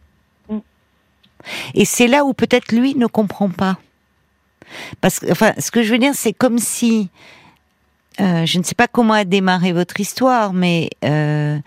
Mm. 0.50 0.58
Et 1.74 1.86
c'est 1.86 2.08
là 2.08 2.26
où 2.26 2.34
peut-être 2.34 2.74
lui 2.74 2.96
ne 2.96 3.08
comprend 3.08 3.48
pas. 3.48 3.78
Parce 5.00 5.20
que, 5.20 5.32
enfin, 5.32 5.54
ce 5.58 5.72
que 5.72 5.84
je 5.84 5.92
veux 5.94 6.00
dire, 6.00 6.16
c'est 6.16 6.34
comme 6.34 6.60
si 6.60 7.10
euh, 8.20 8.46
je 8.46 8.58
ne 8.60 8.64
sais 8.64 8.76
pas 8.76 8.88
comment 8.88 9.14
a 9.14 9.26
démarré 9.26 9.72
votre 9.74 10.00
histoire, 10.00 10.54
mais 10.54 10.90
euh, 11.06 11.58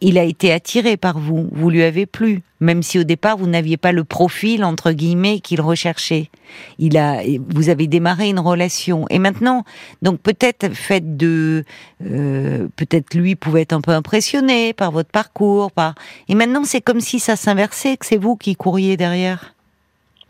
il 0.00 0.18
a 0.18 0.24
été 0.24 0.52
attiré 0.52 0.96
par 0.96 1.18
vous. 1.18 1.48
Vous 1.52 1.70
lui 1.70 1.82
avez 1.82 2.06
plu, 2.06 2.42
même 2.60 2.82
si 2.82 2.98
au 2.98 3.04
départ 3.04 3.36
vous 3.38 3.46
n'aviez 3.46 3.76
pas 3.76 3.92
le 3.92 4.04
profil 4.04 4.64
entre 4.64 4.92
guillemets 4.92 5.40
qu'il 5.40 5.60
recherchait. 5.60 6.30
Il 6.78 6.98
a, 6.98 7.22
vous 7.48 7.68
avez 7.68 7.86
démarré 7.86 8.28
une 8.28 8.38
relation, 8.40 9.06
et 9.08 9.18
maintenant, 9.18 9.64
donc 10.02 10.20
peut-être 10.20 10.74
fait 10.74 11.16
de, 11.16 11.64
euh, 12.04 12.68
peut-être 12.76 13.14
lui 13.14 13.34
pouvait 13.34 13.62
être 13.62 13.72
un 13.72 13.80
peu 13.80 13.92
impressionné 13.92 14.72
par 14.72 14.90
votre 14.90 15.10
parcours, 15.10 15.72
par, 15.72 15.94
et 16.28 16.34
maintenant 16.34 16.64
c'est 16.64 16.80
comme 16.80 17.00
si 17.00 17.18
ça 17.18 17.36
s'inversait, 17.36 17.96
que 17.96 18.06
c'est 18.06 18.18
vous 18.18 18.36
qui 18.36 18.56
couriez 18.56 18.96
derrière. 18.96 19.54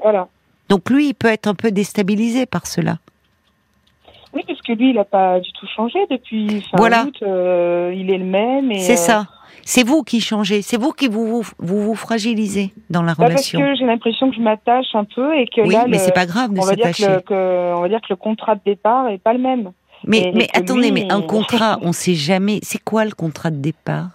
Voilà. 0.03 0.29
Donc 0.71 0.89
lui, 0.89 1.09
il 1.09 1.15
peut 1.15 1.29
être 1.29 1.49
un 1.49 1.55
peu 1.55 1.73
déstabilisé 1.73 2.47
par 2.47 2.67
cela. 2.69 2.99
Oui, 4.33 4.43
parce 4.47 4.61
que 4.63 4.73
lui, 4.73 4.91
il 4.91 4.97
n'a 4.97 5.05
pas 5.05 5.41
du 5.41 5.53
tout 5.53 5.67
changé 5.75 5.99
depuis 6.11 6.63
fin 6.71 6.77
voilà. 6.77 7.05
août. 7.05 7.17
Euh, 7.23 7.93
il 7.95 8.11
est 8.11 8.19
le 8.19 8.25
même. 8.25 8.73
C'est 8.79 8.93
euh, 8.93 8.97
ça. 8.97 9.27
C'est 9.63 9.87
vous 9.87 10.03
qui 10.03 10.21
changez. 10.21 10.63
C'est 10.63 10.81
vous 10.81 10.93
qui 10.93 11.09
vous 11.09 11.43
vous, 11.59 11.83
vous, 11.83 11.95
fragilisez 11.95 12.73
dans 12.89 13.03
la 13.03 13.15
bah 13.15 13.27
relation. 13.27 13.59
Parce 13.59 13.73
que 13.73 13.79
j'ai 13.79 13.87
l'impression 13.87 14.31
que 14.31 14.37
je 14.37 14.41
m'attache 14.41 14.95
un 14.95 15.05
peu 15.05 15.37
et 15.37 15.47
que 15.47 15.61
oui, 15.61 15.75
là, 15.75 15.85
mais 15.89 15.99
c'est 15.99 16.15
pas 16.15 16.27
grave 16.27 16.53
de 16.53 16.61
s'attacher. 16.61 17.07
On 17.31 17.81
va 17.81 17.89
dire 17.89 18.01
que 18.01 18.11
le 18.11 18.17
contrat 18.17 18.55
de 18.55 18.61
départ 18.65 19.09
est 19.09 19.19
pas 19.19 19.33
le 19.33 19.41
même. 19.41 19.73
Mais, 20.07 20.33
mais 20.35 20.49
attendez, 20.55 20.93
mais 20.93 21.11
un 21.13 21.21
contrat, 21.21 21.79
on 21.83 21.93
sait 21.93 22.15
jamais. 22.15 22.61
C'est 22.63 22.83
quoi 22.83 23.05
le 23.05 23.11
contrat 23.11 23.51
de 23.51 23.57
départ? 23.57 24.09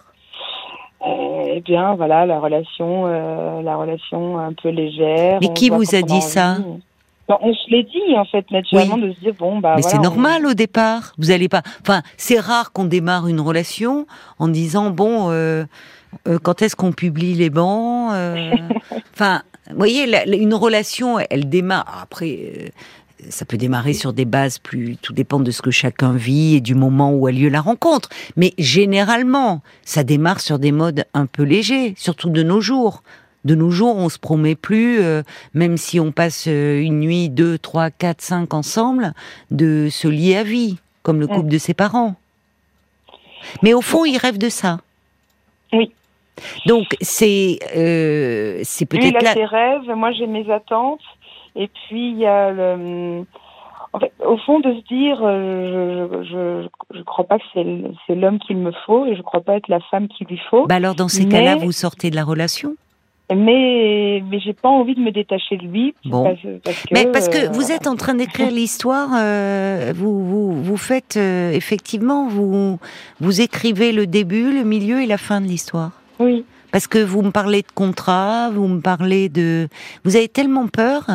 Eh 1.56 1.60
bien, 1.60 1.94
voilà, 1.94 2.26
la 2.26 2.40
relation, 2.40 3.04
euh, 3.06 3.62
la 3.62 3.76
relation 3.76 4.38
un 4.38 4.52
peu 4.52 4.68
légère. 4.68 5.38
Mais 5.40 5.52
qui 5.54 5.70
vous 5.70 5.94
a 5.94 6.02
dit 6.02 6.20
ça? 6.20 6.56
On 7.28 7.52
se 7.52 7.70
l'est 7.70 7.82
dit 7.82 8.16
en 8.16 8.24
fait 8.24 8.50
naturellement 8.50 8.98
de 8.98 9.12
se 9.12 9.20
dire 9.20 9.34
bon 9.38 9.58
bah. 9.58 9.74
Mais 9.76 9.82
c'est 9.82 9.98
normal 9.98 10.46
au 10.46 10.54
départ. 10.54 11.14
Vous 11.18 11.30
allez 11.30 11.48
pas. 11.48 11.62
Enfin, 11.82 12.02
c'est 12.16 12.38
rare 12.38 12.72
qu'on 12.72 12.84
démarre 12.84 13.26
une 13.26 13.40
relation 13.40 14.06
en 14.38 14.48
disant 14.48 14.90
bon, 14.90 15.30
euh, 15.30 15.64
euh, 16.28 16.38
quand 16.40 16.62
est-ce 16.62 16.76
qu'on 16.76 16.92
publie 16.92 17.34
les 17.34 17.50
bancs 17.50 18.12
Enfin, 19.14 19.42
vous 19.70 19.76
voyez, 19.76 20.06
une 20.38 20.54
relation, 20.54 21.18
elle 21.30 21.48
démarre. 21.48 22.00
Après, 22.02 22.70
ça 23.28 23.44
peut 23.44 23.56
démarrer 23.56 23.92
sur 23.92 24.12
des 24.12 24.24
bases 24.24 24.58
plus, 24.58 24.96
tout 24.96 25.12
dépend 25.12 25.40
de 25.40 25.50
ce 25.50 25.62
que 25.62 25.70
chacun 25.70 26.12
vit 26.12 26.56
et 26.56 26.60
du 26.60 26.74
moment 26.74 27.12
où 27.12 27.26
a 27.26 27.32
lieu 27.32 27.48
la 27.48 27.60
rencontre. 27.60 28.08
Mais 28.36 28.52
généralement, 28.58 29.62
ça 29.84 30.04
démarre 30.04 30.40
sur 30.40 30.58
des 30.58 30.72
modes 30.72 31.04
un 31.14 31.26
peu 31.26 31.42
légers, 31.42 31.94
surtout 31.96 32.30
de 32.30 32.42
nos 32.42 32.60
jours. 32.60 33.02
De 33.46 33.54
nos 33.54 33.70
jours, 33.70 33.96
on 33.96 34.08
se 34.08 34.18
promet 34.18 34.56
plus, 34.56 35.00
euh, 35.00 35.22
même 35.54 35.76
si 35.76 36.00
on 36.00 36.10
passe 36.10 36.46
euh, 36.48 36.80
une 36.80 36.98
nuit, 36.98 37.28
deux, 37.30 37.58
trois, 37.58 37.90
quatre, 37.90 38.20
cinq 38.20 38.52
ensemble, 38.52 39.12
de 39.52 39.88
se 39.88 40.08
lier 40.08 40.36
à 40.36 40.42
vie, 40.42 40.78
comme 41.04 41.20
le 41.20 41.28
couple 41.28 41.48
de 41.48 41.58
ses 41.58 41.72
parents. 41.72 42.16
Mais 43.62 43.72
au 43.72 43.82
fond, 43.82 44.04
ils 44.04 44.18
rêvent 44.18 44.38
de 44.38 44.48
ça. 44.48 44.78
Oui. 45.72 45.92
Donc 46.66 46.96
c'est 47.00 47.60
euh, 47.76 48.60
c'est 48.64 48.84
peut-être 48.84 49.14
là. 49.14 49.20
Il 49.22 49.26
a 49.28 49.34
ses 49.34 49.44
rêves, 49.44 49.90
moi 49.94 50.10
j'ai 50.10 50.26
mes 50.26 50.50
attentes. 50.50 51.00
Et 51.54 51.68
puis 51.68 52.10
il 52.10 52.18
y 52.18 52.26
a 52.26 52.50
le, 52.50 53.24
en 53.92 54.00
fait, 54.00 54.12
au 54.26 54.36
fond 54.38 54.58
de 54.58 54.74
se 54.74 54.82
dire, 54.92 55.20
euh, 55.22 56.22
je, 56.24 56.64
je, 56.92 56.98
je 56.98 57.02
crois 57.04 57.24
pas 57.24 57.38
que 57.38 57.44
c'est 57.54 58.14
l'homme 58.14 58.38
qu'il 58.40 58.58
me 58.58 58.72
faut 58.84 59.06
et 59.06 59.16
je 59.16 59.22
crois 59.22 59.40
pas 59.40 59.54
être 59.54 59.68
la 59.68 59.80
femme 59.80 60.08
qu'il 60.08 60.26
lui 60.26 60.40
faut. 60.50 60.66
Bah 60.66 60.74
alors 60.74 60.96
dans 60.96 61.08
ces 61.08 61.26
cas-là, 61.28 61.56
vous 61.56 61.72
sortez 61.72 62.10
de 62.10 62.16
la 62.16 62.24
relation 62.24 62.76
mais 63.34 64.22
mais 64.30 64.38
j'ai 64.38 64.52
pas 64.52 64.68
envie 64.68 64.94
de 64.94 65.00
me 65.00 65.10
détacher 65.10 65.56
de 65.56 65.66
lui 65.66 65.94
bon. 66.04 66.24
parce, 66.24 66.40
que, 66.42 66.94
mais 66.94 67.06
parce 67.06 67.28
que 67.28 67.52
vous 67.52 67.72
êtes 67.72 67.86
en 67.86 67.96
train 67.96 68.14
d'écrire 68.14 68.50
l'histoire 68.50 69.10
euh, 69.14 69.92
vous, 69.96 70.24
vous 70.24 70.62
vous 70.62 70.76
faites 70.76 71.16
euh, 71.16 71.50
effectivement 71.50 72.28
vous 72.28 72.78
vous 73.20 73.40
écrivez 73.40 73.92
le 73.92 74.06
début 74.06 74.52
le 74.52 74.62
milieu 74.62 75.02
et 75.02 75.06
la 75.06 75.18
fin 75.18 75.40
de 75.40 75.46
l'histoire 75.46 75.90
oui 76.20 76.44
parce 76.70 76.86
que 76.86 76.98
vous 76.98 77.22
me 77.22 77.30
parlez 77.30 77.62
de 77.62 77.72
contrat 77.74 78.50
vous 78.50 78.68
me 78.68 78.80
parlez 78.80 79.28
de 79.28 79.68
vous 80.04 80.14
avez 80.14 80.28
tellement 80.28 80.68
peur 80.68 81.06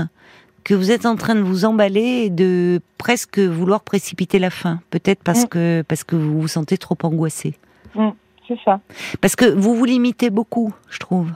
que 0.63 0.73
vous 0.73 0.91
êtes 0.91 1.05
en 1.05 1.15
train 1.15 1.35
de 1.35 1.41
vous 1.41 1.65
emballer 1.65 2.25
et 2.25 2.29
de 2.29 2.81
presque 2.97 3.39
vouloir 3.39 3.81
précipiter 3.81 4.39
la 4.39 4.49
fin, 4.49 4.79
peut-être 4.89 5.23
parce 5.23 5.45
mm. 5.45 5.47
que 5.47 5.83
parce 5.87 6.03
que 6.03 6.15
vous 6.15 6.41
vous 6.41 6.47
sentez 6.47 6.77
trop 6.77 6.97
angoissé. 7.03 7.55
Mm, 7.95 8.09
c'est 8.47 8.59
ça. 8.63 8.79
Parce 9.21 9.35
que 9.35 9.45
vous 9.45 9.75
vous 9.75 9.85
limitez 9.85 10.29
beaucoup, 10.29 10.73
je 10.89 10.99
trouve. 10.99 11.31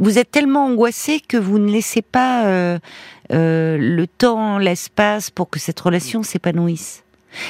Vous 0.00 0.18
êtes 0.18 0.30
tellement 0.30 0.66
angoissé 0.66 1.20
que 1.20 1.36
vous 1.36 1.58
ne 1.58 1.70
laissez 1.70 2.02
pas 2.02 2.46
euh, 2.46 2.78
euh, 3.32 3.76
le 3.78 4.06
temps, 4.06 4.58
l'espace 4.58 5.30
pour 5.30 5.50
que 5.50 5.58
cette 5.58 5.78
relation 5.80 6.22
s'épanouisse. 6.22 7.02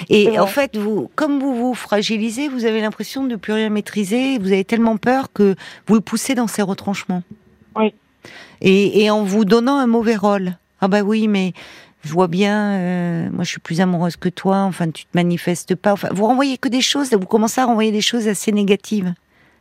Et 0.09 0.39
en 0.39 0.47
fait, 0.47 0.77
vous, 0.77 1.11
comme 1.15 1.39
vous 1.39 1.55
vous 1.55 1.75
fragilisez, 1.75 2.49
vous 2.49 2.65
avez 2.65 2.81
l'impression 2.81 3.23
de 3.23 3.31
ne 3.31 3.37
plus 3.37 3.53
rien 3.53 3.71
maîtriser. 3.71 4.39
Vous 4.39 4.53
avez 4.53 4.65
tellement 4.65 4.97
peur 4.97 5.33
que 5.33 5.55
vous 5.87 5.95
le 5.95 6.01
poussez 6.01 6.35
dans 6.35 6.49
ses 6.49 6.63
retranchements. 6.63 7.23
Oui. 7.77 7.95
Et, 8.61 9.05
et 9.05 9.11
en 9.11 9.23
vous 9.23 9.45
donnant 9.45 9.77
un 9.79 9.87
mauvais 9.87 10.17
rôle. 10.17 10.57
Ah 10.81 10.89
bah 10.89 11.03
oui, 11.03 11.29
mais 11.29 11.53
je 12.07 12.13
vois 12.13 12.29
bien, 12.29 12.73
euh, 12.73 13.29
moi 13.33 13.45
je 13.45 13.51
suis 13.51 13.61
plus 13.61 13.81
amoureuse 13.81 14.17
que 14.17 14.29
toi, 14.29 14.59
enfin 14.59 14.91
tu 14.91 15.05
te 15.05 15.11
manifestes 15.15 15.75
pas, 15.75 15.93
enfin 15.93 16.09
vous 16.13 16.27
renvoyez 16.27 16.57
que 16.57 16.69
des 16.69 16.81
choses, 16.81 17.13
vous 17.13 17.27
commencez 17.27 17.61
à 17.61 17.67
renvoyer 17.67 17.91
des 17.91 18.01
choses 18.01 18.29
assez 18.29 18.53
négatives. 18.53 19.13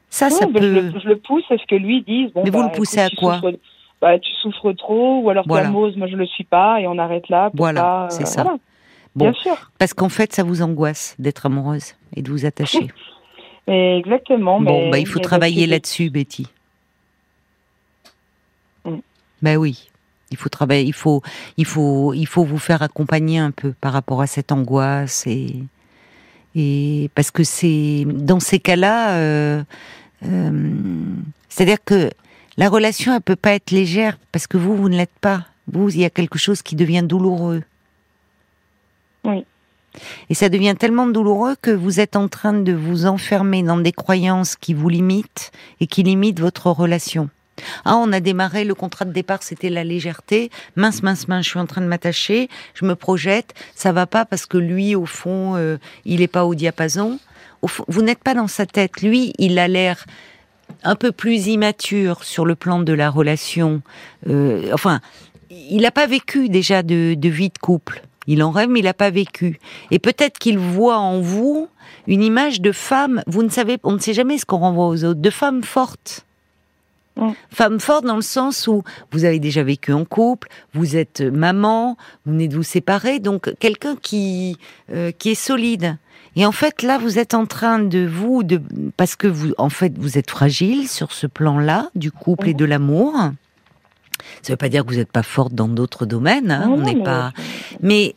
Ça, 0.09 0.29
ça 0.29 0.47
peut... 0.47 0.61
je, 0.61 1.07
le, 1.07 1.17
pousse 1.17 1.43
à 1.49 1.57
ce 1.57 1.65
que 1.65 1.75
lui 1.75 2.01
dise. 2.03 2.31
mais 2.35 2.49
vous 2.49 2.59
bah, 2.59 2.69
le 2.71 2.77
poussez 2.77 2.99
à 2.99 3.09
quoi 3.09 3.41
bah, 4.01 4.17
Tu 4.19 4.31
souffres 4.41 4.71
trop, 4.73 5.19
ou 5.19 5.29
alors 5.29 5.45
voilà. 5.47 5.67
tu 5.67 5.71
moi 5.71 6.07
je 6.07 6.15
le 6.15 6.25
suis 6.25 6.43
pas, 6.43 6.79
et 6.79 6.87
on 6.87 6.97
arrête 6.97 7.27
là. 7.29 7.49
voilà, 7.53 8.07
c'est 8.09 8.27
ça. 8.27 8.45
Bien 9.15 9.33
sûr. 9.33 9.71
Parce 9.79 9.93
qu'en 9.93 10.09
fait, 10.09 10.33
ça 10.33 10.43
vous 10.43 10.61
angoisse 10.61 11.15
d'être 11.19 11.45
amoureuse 11.45 11.95
et 12.15 12.21
de 12.21 12.29
vous 12.29 12.45
attacher. 12.45 12.87
exactement. 13.67 14.59
Bon, 14.59 14.89
bah, 14.89 14.99
il 14.99 15.07
faut 15.07 15.19
travailler 15.19 15.67
là-dessus, 15.67 16.09
Betty. 16.09 16.47
Mm. 18.83 18.97
Ben 19.41 19.57
oui. 19.57 19.89
Il 20.31 20.37
faut 20.37 20.49
travailler, 20.49 20.83
il 20.83 20.93
faut, 20.93 21.21
il 21.55 21.65
faut, 21.65 22.13
il 22.13 22.25
faut 22.25 22.43
vous 22.43 22.57
faire 22.57 22.81
accompagner 22.81 23.37
un 23.39 23.51
peu 23.51 23.73
par 23.79 23.93
rapport 23.93 24.21
à 24.21 24.27
cette 24.27 24.51
angoisse 24.51 25.25
et 25.27 25.53
et 26.55 27.09
parce 27.15 27.31
que 27.31 27.43
c'est 27.43 28.05
dans 28.07 28.39
ces 28.39 28.59
cas-là, 28.59 29.17
euh, 29.17 29.63
euh, 30.25 30.73
c'est-à-dire 31.49 31.83
que 31.83 32.09
la 32.57 32.69
relation 32.69 33.13
elle 33.13 33.21
peut 33.21 33.35
pas 33.35 33.53
être 33.53 33.71
légère 33.71 34.17
parce 34.31 34.47
que 34.47 34.57
vous 34.57 34.75
vous 34.75 34.89
ne 34.89 34.95
l'êtes 34.95 35.19
pas. 35.19 35.45
Vous, 35.67 35.89
il 35.89 35.99
y 35.99 36.05
a 36.05 36.09
quelque 36.09 36.37
chose 36.37 36.61
qui 36.61 36.75
devient 36.75 37.03
douloureux. 37.03 37.63
Oui. 39.25 39.43
Et 40.29 40.33
ça 40.33 40.49
devient 40.49 40.75
tellement 40.77 41.07
douloureux 41.07 41.55
que 41.61 41.71
vous 41.71 41.99
êtes 41.99 42.15
en 42.15 42.27
train 42.27 42.53
de 42.53 42.73
vous 42.73 43.05
enfermer 43.05 43.63
dans 43.63 43.77
des 43.77 43.91
croyances 43.91 44.55
qui 44.55 44.73
vous 44.73 44.89
limitent 44.89 45.51
et 45.79 45.87
qui 45.87 46.03
limitent 46.03 46.39
votre 46.39 46.69
relation. 46.69 47.29
Ah, 47.85 47.95
on 47.97 48.11
a 48.11 48.19
démarré, 48.19 48.63
le 48.63 48.75
contrat 48.75 49.05
de 49.05 49.11
départ, 49.11 49.43
c'était 49.43 49.69
la 49.69 49.83
légèreté. 49.83 50.49
Mince, 50.75 51.03
mince, 51.03 51.27
mince, 51.27 51.45
je 51.45 51.51
suis 51.51 51.59
en 51.59 51.65
train 51.65 51.81
de 51.81 51.87
m'attacher, 51.87 52.49
je 52.73 52.85
me 52.85 52.95
projette, 52.95 53.53
ça 53.75 53.91
va 53.91 54.05
pas 54.05 54.25
parce 54.25 54.45
que 54.45 54.57
lui, 54.57 54.95
au 54.95 55.05
fond, 55.05 55.55
euh, 55.55 55.77
il 56.05 56.21
est 56.21 56.27
pas 56.27 56.45
au 56.45 56.55
diapason. 56.55 57.19
vous 57.87 58.01
n'êtes 58.01 58.23
pas 58.23 58.33
dans 58.33 58.47
sa 58.47 58.65
tête. 58.65 59.01
Lui, 59.01 59.33
il 59.37 59.57
a 59.59 59.67
l'air 59.67 60.05
un 60.83 60.95
peu 60.95 61.11
plus 61.11 61.47
immature 61.47 62.23
sur 62.23 62.45
le 62.45 62.55
plan 62.55 62.79
de 62.79 62.93
la 62.93 63.09
relation. 63.09 63.81
Euh, 64.27 64.71
enfin, 64.73 64.99
il 65.49 65.81
n'a 65.81 65.91
pas 65.91 66.07
vécu 66.07 66.49
déjà 66.49 66.83
de, 66.83 67.13
de, 67.15 67.29
vie 67.29 67.49
de 67.49 67.57
couple. 67.57 68.03
Il 68.27 68.41
en 68.43 68.51
rêve, 68.51 68.69
mais 68.69 68.79
il 68.79 68.85
n'a 68.85 68.93
pas 68.93 69.11
vécu. 69.11 69.59
Et 69.91 69.99
peut-être 69.99 70.39
qu'il 70.39 70.57
voit 70.57 70.97
en 70.97 71.21
vous 71.21 71.69
une 72.07 72.23
image 72.23 72.61
de 72.61 72.71
femme. 72.71 73.21
Vous 73.27 73.43
ne 73.43 73.49
savez, 73.49 73.77
on 73.83 73.93
ne 73.93 73.99
sait 73.99 74.13
jamais 74.13 74.37
ce 74.37 74.45
qu'on 74.45 74.57
renvoie 74.57 74.87
aux 74.87 75.03
autres, 75.03 75.21
de 75.21 75.29
femme 75.29 75.63
forte 75.63 76.25
Mm. 77.17 77.29
Femme 77.49 77.79
forte 77.79 78.05
dans 78.05 78.15
le 78.15 78.21
sens 78.21 78.67
où 78.67 78.83
vous 79.11 79.25
avez 79.25 79.39
déjà 79.39 79.63
vécu 79.63 79.93
en 79.93 80.05
couple, 80.05 80.49
vous 80.73 80.95
êtes 80.95 81.21
maman, 81.21 81.97
vous 82.25 82.33
venez 82.33 82.47
de 82.47 82.55
vous 82.55 82.63
séparer, 82.63 83.19
donc 83.19 83.53
quelqu'un 83.59 83.95
qui 83.95 84.57
euh, 84.91 85.11
qui 85.11 85.31
est 85.31 85.35
solide. 85.35 85.97
Et 86.37 86.45
en 86.45 86.51
fait, 86.51 86.81
là, 86.81 86.97
vous 86.97 87.17
êtes 87.17 87.33
en 87.33 87.45
train 87.45 87.79
de 87.79 88.05
vous, 88.05 88.43
de 88.43 88.61
parce 88.97 89.15
que 89.15 89.27
vous, 89.27 89.53
en 89.57 89.69
fait, 89.69 89.97
vous 89.97 90.17
êtes 90.17 90.29
fragile 90.29 90.89
sur 90.89 91.13
ce 91.13 91.27
plan-là 91.27 91.89
du 91.95 92.11
couple 92.11 92.49
et 92.49 92.53
mm. 92.53 92.57
de 92.57 92.65
l'amour. 92.65 93.13
Ça 94.41 94.51
ne 94.51 94.53
veut 94.53 94.57
pas 94.57 94.69
dire 94.69 94.83
que 94.83 94.89
vous 94.89 94.97
n'êtes 94.97 95.11
pas 95.11 95.23
forte 95.23 95.53
dans 95.53 95.67
d'autres 95.67 96.05
domaines. 96.05 96.51
Hein, 96.51 96.69
on 96.69 96.81
n'est 96.81 97.01
pas. 97.01 97.31
Mais 97.81 98.15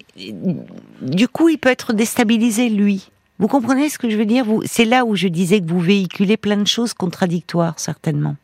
du 1.03 1.29
coup, 1.29 1.49
il 1.49 1.59
peut 1.59 1.69
être 1.69 1.93
déstabilisé 1.93 2.69
lui. 2.69 3.11
Vous 3.39 3.47
comprenez 3.47 3.89
ce 3.89 3.99
que 3.99 4.11
je 4.11 4.17
veux 4.17 4.27
dire? 4.27 4.45
C'est 4.65 4.85
là 4.85 5.05
où 5.05 5.15
je 5.15 5.29
disais 5.29 5.61
que 5.61 5.69
vous 5.69 5.81
véhiculez 5.81 6.37
plein 6.37 6.57
de 6.57 6.67
choses 6.67 6.95
contradictoires, 6.95 7.79
certainement 7.79 8.37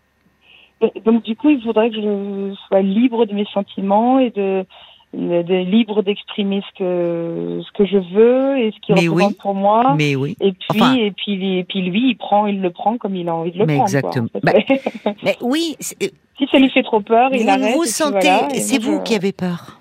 donc 1.05 1.23
du 1.23 1.37
coup, 1.37 1.51
il 1.51 1.63
faudrait 1.63 1.91
que 1.91 1.97
je 1.97 2.55
sois 2.69 2.83
libre 2.83 3.27
de 3.27 3.35
mes 3.35 3.47
sentiments 3.53 4.19
et 4.19 4.31
de, 4.31 4.65
de 5.13 5.55
libre 5.55 6.03
d'exprimer 6.03 6.63
ce 6.69 6.79
que 6.79 7.63
ce 7.65 7.73
que 7.73 7.87
je 7.87 7.99
veux 7.99 8.59
et 8.59 8.73
ce 8.73 8.81
qui 8.81 8.93
représente 8.93 9.39
pour 9.39 9.55
moi. 9.55 9.95
Mais 9.97 10.17
oui. 10.17 10.37
Et 10.41 10.53
puis 10.53 11.01
et 11.01 11.11
puis 11.13 11.59
et 11.59 11.65
puis 11.65 11.83
lui, 11.83 12.11
il 12.11 12.17
prend, 12.17 12.47
il 12.47 12.61
le 12.61 12.71
prend 12.71 12.99
comme 12.99 13.17
il 13.17 13.29
a 13.29 13.35
envie 13.35 13.53
de 13.53 13.59
le 13.59 13.67
mais 13.67 13.77
prendre. 13.77 13.89
Exactement. 13.89 14.29
Bah, 14.43 14.53
mais 15.23 15.37
oui. 15.41 15.77
Si 15.81 16.49
ça 16.51 16.59
lui 16.59 16.71
fait 16.71 16.83
trop 16.83 17.01
peur, 17.01 17.31
il 17.33 17.49
arrête. 17.49 17.75
Vous 17.75 17.85
sentez, 17.85 18.59
c'est 18.59 18.83
vous 18.83 19.01
qui 19.01 19.15
avez 19.15 19.33
peur. 19.33 19.81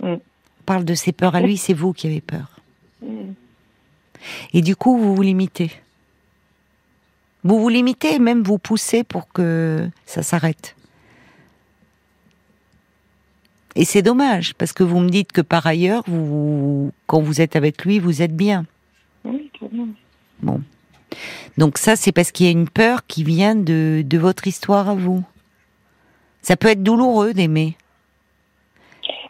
Mm. 0.00 0.14
On 0.14 0.64
parle 0.64 0.84
de 0.84 0.94
ses 0.94 1.12
peurs 1.12 1.34
à 1.34 1.40
lui, 1.40 1.56
c'est 1.56 1.74
vous 1.74 1.92
qui 1.92 2.06
avez 2.06 2.20
peur. 2.20 2.60
Mm. 3.02 3.32
Et 4.54 4.62
du 4.62 4.76
coup, 4.76 4.96
vous 4.96 5.14
vous 5.14 5.22
limitez. 5.22 5.70
Vous 7.44 7.58
vous 7.58 7.68
limitez 7.68 8.14
et 8.14 8.18
même 8.18 8.42
vous 8.42 8.58
poussez 8.58 9.04
pour 9.04 9.32
que 9.32 9.88
ça 10.06 10.22
s'arrête. 10.22 10.76
Et 13.76 13.84
c'est 13.84 14.02
dommage, 14.02 14.54
parce 14.54 14.72
que 14.72 14.82
vous 14.82 14.98
me 14.98 15.08
dites 15.08 15.32
que 15.32 15.40
par 15.40 15.66
ailleurs, 15.66 16.02
vous, 16.06 16.92
quand 17.06 17.20
vous 17.20 17.40
êtes 17.40 17.56
avec 17.56 17.84
lui, 17.84 17.98
vous 17.98 18.22
êtes 18.22 18.34
bien. 18.34 18.66
Oui, 19.24 19.50
Bon. 20.42 20.62
Donc 21.58 21.78
ça, 21.78 21.96
c'est 21.96 22.12
parce 22.12 22.32
qu'il 22.32 22.46
y 22.46 22.48
a 22.48 22.52
une 22.52 22.68
peur 22.68 23.06
qui 23.06 23.24
vient 23.24 23.54
de, 23.54 24.02
de 24.04 24.18
votre 24.18 24.46
histoire 24.46 24.88
à 24.88 24.94
vous. 24.94 25.22
Ça 26.42 26.56
peut 26.56 26.68
être 26.68 26.82
douloureux 26.82 27.34
d'aimer. 27.34 27.76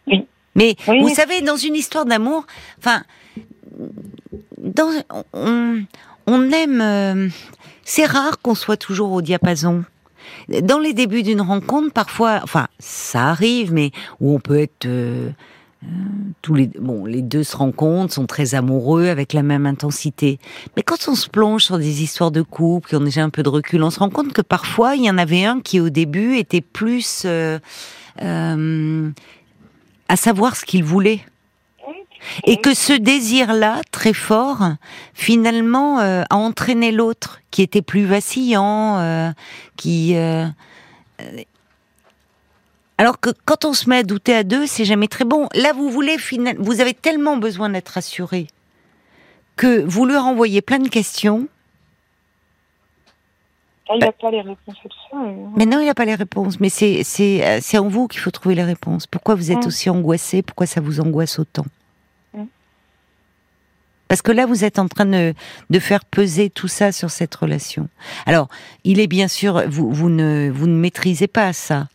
Oui. 0.06 0.26
Mais 0.54 0.76
vous 0.86 1.08
savez, 1.08 1.40
dans 1.40 1.56
une 1.56 1.74
histoire 1.74 2.04
d'amour, 2.04 2.46
enfin, 2.78 3.02
dans, 4.58 4.90
on, 5.32 5.82
on 6.26 6.50
aime. 6.50 6.80
Euh, 6.80 7.28
c'est 7.84 8.06
rare 8.06 8.40
qu'on 8.40 8.54
soit 8.54 8.76
toujours 8.76 9.12
au 9.12 9.22
diapason. 9.22 9.84
Dans 10.48 10.78
les 10.78 10.92
débuts 10.92 11.22
d'une 11.22 11.40
rencontre, 11.40 11.92
parfois, 11.92 12.40
enfin, 12.42 12.68
ça 12.78 13.28
arrive, 13.28 13.72
mais 13.72 13.90
où 14.20 14.34
on 14.34 14.38
peut 14.38 14.60
être 14.60 14.86
euh, 14.86 15.30
tous 16.42 16.54
les, 16.54 16.66
bon, 16.78 17.06
les 17.06 17.22
deux 17.22 17.42
se 17.42 17.56
rencontrent, 17.56 18.12
sont 18.12 18.26
très 18.26 18.54
amoureux 18.54 19.08
avec 19.08 19.32
la 19.32 19.42
même 19.42 19.66
intensité. 19.66 20.38
Mais 20.76 20.82
quand 20.82 21.08
on 21.08 21.14
se 21.14 21.28
plonge 21.28 21.64
sur 21.64 21.78
des 21.78 22.02
histoires 22.02 22.30
de 22.30 22.42
couple, 22.42 22.90
qui 22.90 22.96
ont 22.96 23.00
déjà 23.00 23.22
un 23.22 23.30
peu 23.30 23.42
de 23.42 23.48
recul, 23.48 23.82
on 23.82 23.90
se 23.90 23.98
rend 23.98 24.10
compte 24.10 24.32
que 24.32 24.42
parfois 24.42 24.96
il 24.96 25.04
y 25.04 25.10
en 25.10 25.18
avait 25.18 25.44
un 25.44 25.60
qui 25.60 25.80
au 25.80 25.88
début 25.88 26.36
était 26.36 26.60
plus 26.60 27.22
euh, 27.24 27.58
euh, 28.22 29.10
à 30.08 30.16
savoir 30.16 30.56
ce 30.56 30.64
qu'il 30.64 30.84
voulait. 30.84 31.20
Et 32.44 32.58
que 32.58 32.74
ce 32.74 32.92
désir-là, 32.92 33.80
très 33.90 34.12
fort, 34.12 34.62
finalement, 35.14 35.98
a 35.98 36.34
entraîné 36.34 36.92
l'autre, 36.92 37.40
qui 37.50 37.62
était 37.62 37.82
plus 37.82 38.04
vacillant, 38.04 39.34
qui 39.76 40.16
alors 42.98 43.18
que 43.18 43.30
quand 43.46 43.64
on 43.64 43.72
se 43.72 43.88
met 43.88 43.96
à 43.96 44.02
douter 44.02 44.34
à 44.34 44.42
deux, 44.42 44.66
c'est 44.66 44.84
jamais 44.84 45.08
très 45.08 45.24
bon. 45.24 45.48
Là, 45.54 45.72
vous 45.72 45.88
voulez 45.88 46.18
vous 46.58 46.82
avez 46.82 46.92
tellement 46.92 47.38
besoin 47.38 47.70
d'être 47.70 47.88
rassuré 47.88 48.48
que 49.56 49.82
vous 49.82 50.04
lui 50.04 50.18
renvoyez 50.18 50.60
plein 50.60 50.78
de 50.78 50.88
questions. 50.88 51.48
Ah, 53.88 53.94
il 53.96 54.00
n'a 54.00 54.12
pas 54.12 54.30
les 54.30 54.42
réponses. 54.42 54.76
Mais 55.56 55.64
non, 55.64 55.80
il 55.80 55.86
n'a 55.86 55.94
pas 55.94 56.04
les 56.04 56.14
réponses. 56.14 56.60
Mais 56.60 56.68
c'est 56.68 57.78
en 57.78 57.88
vous 57.88 58.06
qu'il 58.06 58.20
faut 58.20 58.30
trouver 58.30 58.54
les 58.54 58.64
réponses. 58.64 59.06
Pourquoi 59.06 59.34
vous 59.34 59.50
êtes 59.50 59.64
mm. 59.64 59.68
aussi 59.68 59.88
angoissé? 59.88 60.42
Pourquoi 60.42 60.66
ça 60.66 60.82
vous 60.82 61.00
angoisse 61.00 61.38
autant? 61.38 61.64
Parce 64.10 64.22
que 64.22 64.32
là, 64.32 64.44
vous 64.44 64.64
êtes 64.64 64.80
en 64.80 64.88
train 64.88 65.06
de, 65.06 65.34
de, 65.70 65.78
faire 65.78 66.04
peser 66.04 66.50
tout 66.50 66.66
ça 66.66 66.90
sur 66.90 67.10
cette 67.10 67.32
relation. 67.32 67.88
Alors, 68.26 68.48
il 68.82 68.98
est 68.98 69.06
bien 69.06 69.28
sûr, 69.28 69.62
vous, 69.68 69.88
vous, 69.92 70.08
ne, 70.08 70.50
vous 70.52 70.66
ne 70.66 70.74
maîtrisez 70.74 71.28
pas 71.28 71.52
ça. 71.52 71.86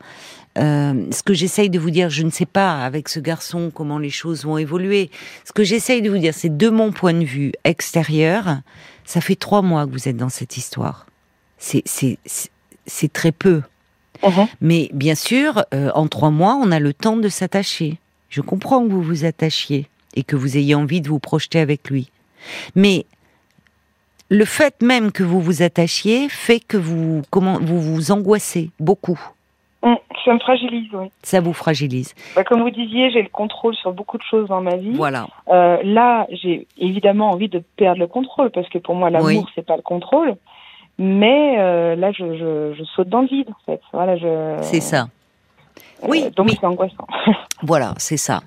Euh, 0.58 1.08
ce 1.12 1.24
que 1.24 1.34
j'essaye 1.34 1.70
de 1.70 1.78
vous 1.78 1.90
dire, 1.90 2.10
je 2.10 2.24
ne 2.24 2.30
sais 2.30 2.46
pas 2.46 2.86
avec 2.86 3.10
ce 3.10 3.20
garçon 3.20 3.70
comment 3.70 4.00
les 4.00 4.12
choses 4.12 4.46
vont 4.46 4.58
évoluer. 4.58 5.12
Ce 5.44 5.52
que 5.52 5.66
j'essaye 5.66 6.02
de 6.02 6.10
vous 6.10 6.18
dire, 6.18 6.34
c'est 6.34 6.56
de 6.56 6.70
mon 6.70 6.94
point 6.94 7.14
de 7.14 7.26
vue 7.26 7.52
extérieur, 7.66 8.60
ça 9.04 9.20
fait 9.20 9.36
trois 9.36 9.62
mois 9.62 9.86
que 9.86 9.92
vous 9.92 10.08
êtes 10.08 10.16
dans 10.16 10.30
cette 10.30 10.56
histoire. 10.56 11.08
C'est 11.58 11.84
c'est 11.86 13.12
très 13.12 13.34
peu. 13.34 13.62
Uh-huh. 14.24 14.48
Mais 14.62 14.90
bien 14.94 15.16
sûr, 15.16 15.66
euh, 15.74 15.92
en 15.96 16.08
trois 16.08 16.30
mois, 16.30 16.58
on 16.64 16.72
a 16.72 16.80
le 16.80 16.94
temps 16.94 17.18
de 17.18 17.28
s'attacher. 17.28 18.00
Je 18.30 18.40
comprends 18.40 18.86
que 18.86 18.90
vous 18.90 19.02
vous 19.02 19.26
attachiez 19.26 19.90
et 20.16 20.24
que 20.24 20.36
vous 20.36 20.58
ayez 20.58 20.76
envie 20.76 21.02
de 21.02 21.10
vous 21.10 21.20
projeter 21.20 21.60
avec 21.60 21.90
lui. 21.90 22.10
Mais 22.76 23.06
le 24.30 24.46
fait 24.46 24.82
même 24.82 25.12
que 25.12 25.24
vous 25.24 25.42
vous 25.42 25.62
attachiez 25.62 26.30
fait 26.30 26.60
que 26.60 26.78
vous 26.78 27.22
comment 27.30 27.60
vous 27.60 27.82
vous 27.82 28.12
angoissez 28.12 28.72
beaucoup. 28.80 29.20
Mm, 29.84 29.96
ça 30.26 30.34
me 30.34 30.40
fragilise, 30.40 30.90
oui. 30.94 31.08
Ça 31.22 31.42
vous 31.42 31.54
fragilise. 31.54 32.16
Bah, 32.36 32.44
comme 32.44 32.62
vous 32.62 32.72
disiez, 32.72 33.12
j'ai 33.12 33.22
le 33.22 33.30
contrôle 33.30 33.76
sur 33.76 33.94
beaucoup 33.94 34.18
de 34.18 34.24
choses 34.24 34.48
dans 34.48 34.62
ma 34.62 34.76
vie. 34.78 34.94
Voilà. 34.94 35.28
Euh, 35.50 35.78
là, 35.84 36.26
j'ai 36.32 36.66
évidemment 36.80 37.30
envie 37.30 37.50
de 37.50 37.62
perdre 37.78 38.00
le 38.00 38.08
contrôle 38.08 38.50
parce 38.50 38.68
que 38.70 38.80
pour 38.80 38.96
moi, 38.96 39.12
l'amour, 39.12 39.48
c'est 39.54 39.66
pas 39.66 39.76
le 39.76 39.84
contrôle. 39.84 40.36
Mais 40.98 41.60
euh, 41.60 41.96
là, 41.96 42.12
je, 42.12 42.38
je, 42.38 42.74
je, 42.78 42.84
saute 42.96 43.10
dans 43.10 43.22
le 43.22 43.28
vide, 43.28 43.50
en 43.50 43.66
fait. 43.66 43.82
Voilà, 43.92 44.16
je. 44.18 44.58
C'est 44.62 44.80
ça. 44.80 45.08
Euh, 46.04 46.08
oui. 46.08 46.32
Donc 46.36 46.50
c'est 46.50 46.66
angoissant. 46.66 47.08
voilà, 47.62 47.94
c'est 47.98 48.18
ça. 48.18 48.42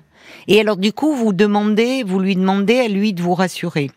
Et 0.47 0.59
alors, 0.59 0.77
du 0.77 0.93
coup, 0.93 1.13
vous 1.13 1.33
demandez, 1.33 2.03
vous 2.03 2.19
lui 2.19 2.35
demandez 2.35 2.79
à 2.79 2.87
lui 2.87 3.13
de 3.13 3.21
vous 3.21 3.35
rassurer. 3.35 3.91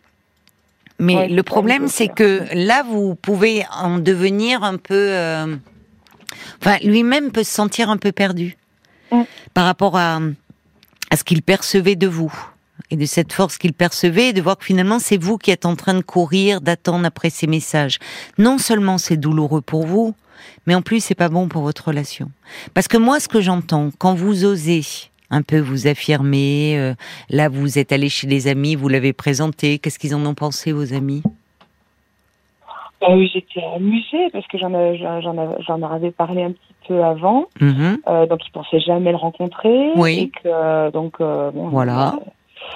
Mais 0.99 1.29
le 1.29 1.43
problème, 1.43 1.89
c'est 1.89 2.09
que 2.09 2.45
là, 2.53 2.85
vous 2.85 3.15
pouvez 3.15 3.65
en 3.73 3.99
devenir 3.99 4.63
un 4.63 4.77
peu. 4.77 4.95
Euh, 4.95 5.57
Enfin, 6.61 6.79
lui-même 6.83 7.31
peut 7.31 7.45
se 7.45 7.53
sentir 7.53 7.91
un 7.91 7.97
peu 7.97 8.13
perdu 8.13 8.57
mm. 9.11 9.23
par 9.55 9.65
rapport 9.65 9.97
à, 9.97 10.21
à 11.11 11.17
ce 11.17 11.25
qu'il 11.25 11.43
percevait 11.43 11.97
de 11.97 12.07
vous 12.07 12.33
et 12.91 12.97
de 12.97 13.07
cette 13.07 13.33
force 13.33 13.59
qu'il 13.59 13.73
percevait, 13.73 14.33
de 14.33 14.43
voir 14.43 14.59
que 14.59 14.65
finalement 14.65 14.99
c'est 14.99 15.17
vous 15.17 15.39
qui 15.39 15.51
êtes 15.51 15.67
en 15.67 15.77
train 15.77 15.95
de 15.95 16.03
courir, 16.03 16.61
d'attendre 16.61 17.07
après 17.07 17.31
ces 17.31 17.47
messages. 17.47 17.99
Non 18.39 18.59
seulement 18.59 18.99
c'est 18.99 19.17
douloureux 19.17 19.61
pour 19.61 19.87
vous, 19.87 20.15
mais 20.67 20.75
en 20.75 20.83
plus 20.83 21.03
c'est 21.03 21.15
pas 21.15 21.29
bon 21.29 21.49
pour 21.49 21.63
votre 21.63 21.89
relation. 21.89 22.31
Parce 22.75 22.89
que 22.89 22.97
moi, 22.97 23.21
ce 23.21 23.29
que 23.29 23.41
j'entends, 23.41 23.91
quand 23.99 24.15
vous 24.15 24.45
osez 24.45 24.85
un 25.33 25.42
peu 25.42 25.59
vous 25.59 25.88
affirmer, 25.88 26.79
euh, 26.79 26.95
là 27.31 27.49
vous 27.49 27.79
êtes 27.79 27.90
allé 27.90 28.09
chez 28.09 28.29
les 28.29 28.47
amis, 28.47 28.77
vous 28.77 28.88
l'avez 28.88 29.12
présenté, 29.12 29.79
qu'est-ce 29.79 29.99
qu'ils 29.99 30.14
en 30.14 30.25
ont 30.25 30.35
pensé 30.35 30.71
vos 30.71 30.95
amis? 30.95 31.23
Euh, 33.09 33.27
j'étais 33.33 33.64
amusée 33.75 34.31
parce 34.33 34.47
que 34.47 34.59
j'en 34.59 35.83
avais 35.83 36.11
parlé 36.12 36.45
un 36.45 36.53
petit 36.53 36.75
peu 36.87 37.03
avant. 37.03 37.47
Mhm. 37.61 37.99
Euh, 38.09 38.27
donc, 38.27 38.40
il 38.47 38.53
pensait 38.53 38.81
jamais 38.81 39.11
le 39.11 39.16
rencontrer. 39.16 39.90
Oui. 39.97 40.31
Et 40.45 40.49
donc, 40.92 41.14
euh, 41.21 41.51
voilà. 41.53 42.14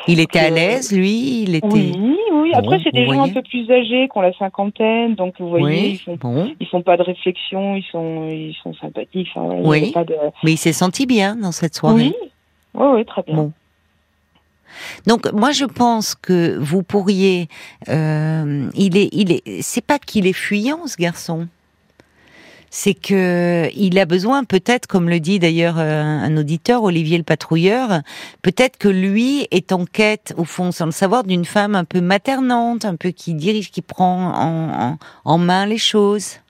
Il 0.08 0.18
était 0.18 0.40
à 0.40 0.50
l'aise, 0.50 0.92
lui? 0.92 1.42
Il 1.42 1.54
était. 1.54 1.66
Oui, 1.68 2.16
oui. 2.32 2.50
Après, 2.54 2.80
c'est 2.82 2.92
des 2.92 3.06
gens 3.06 3.22
un 3.22 3.28
peu 3.28 3.42
plus 3.42 3.70
âgés, 3.70 4.08
qui 4.08 4.18
ont 4.18 4.20
la 4.20 4.32
cinquantaine, 4.32 5.14
donc 5.14 5.34
vous 5.38 5.48
voyez, 5.48 5.90
ils 5.90 5.98
font, 5.98 6.18
ils 6.58 6.66
font 6.66 6.82
pas 6.82 6.96
de 6.96 7.02
réflexion, 7.02 7.76
ils 7.76 7.84
sont, 7.92 8.28
ils 8.28 8.56
sont 8.62 8.74
sympathiques. 8.74 9.28
oui. 9.36 9.94
Mais 10.42 10.52
il 10.52 10.56
s'est 10.56 10.72
senti 10.72 11.06
bien 11.06 11.36
dans 11.36 11.52
cette 11.52 11.74
soirée? 11.76 12.12
Oui, 12.20 12.30
oui, 12.76 12.86
oui 12.94 13.04
très 13.04 13.22
bien. 13.22 13.50
Donc 15.06 15.32
moi 15.32 15.52
je 15.52 15.64
pense 15.64 16.14
que 16.14 16.56
vous 16.58 16.82
pourriez, 16.82 17.48
euh, 17.88 18.68
il 18.74 18.96
est, 18.96 19.08
il 19.12 19.32
est, 19.32 19.62
c'est 19.62 19.84
pas 19.84 19.98
qu'il 19.98 20.26
est 20.26 20.32
fuyant 20.32 20.86
ce 20.86 20.96
garçon, 20.96 21.48
c'est 22.70 22.94
que 22.94 23.70
il 23.74 23.98
a 23.98 24.04
besoin 24.04 24.44
peut-être, 24.44 24.86
comme 24.86 25.08
le 25.08 25.20
dit 25.20 25.38
d'ailleurs 25.38 25.78
euh, 25.78 26.02
un 26.02 26.36
auditeur, 26.36 26.82
Olivier 26.82 27.16
le 27.16 27.24
patrouilleur, 27.24 28.02
peut-être 28.42 28.76
que 28.76 28.88
lui 28.88 29.46
est 29.50 29.72
en 29.72 29.84
quête, 29.86 30.34
au 30.36 30.44
fond, 30.44 30.72
sans 30.72 30.86
le 30.86 30.90
savoir, 30.90 31.24
d'une 31.24 31.44
femme 31.44 31.74
un 31.74 31.84
peu 31.84 32.00
maternante, 32.00 32.84
un 32.84 32.96
peu 32.96 33.10
qui 33.10 33.34
dirige, 33.34 33.70
qui 33.70 33.82
prend 33.82 34.32
en, 34.34 34.98
en, 35.24 35.38
main 35.38 35.64
les 35.66 35.78
choses. 35.78 36.40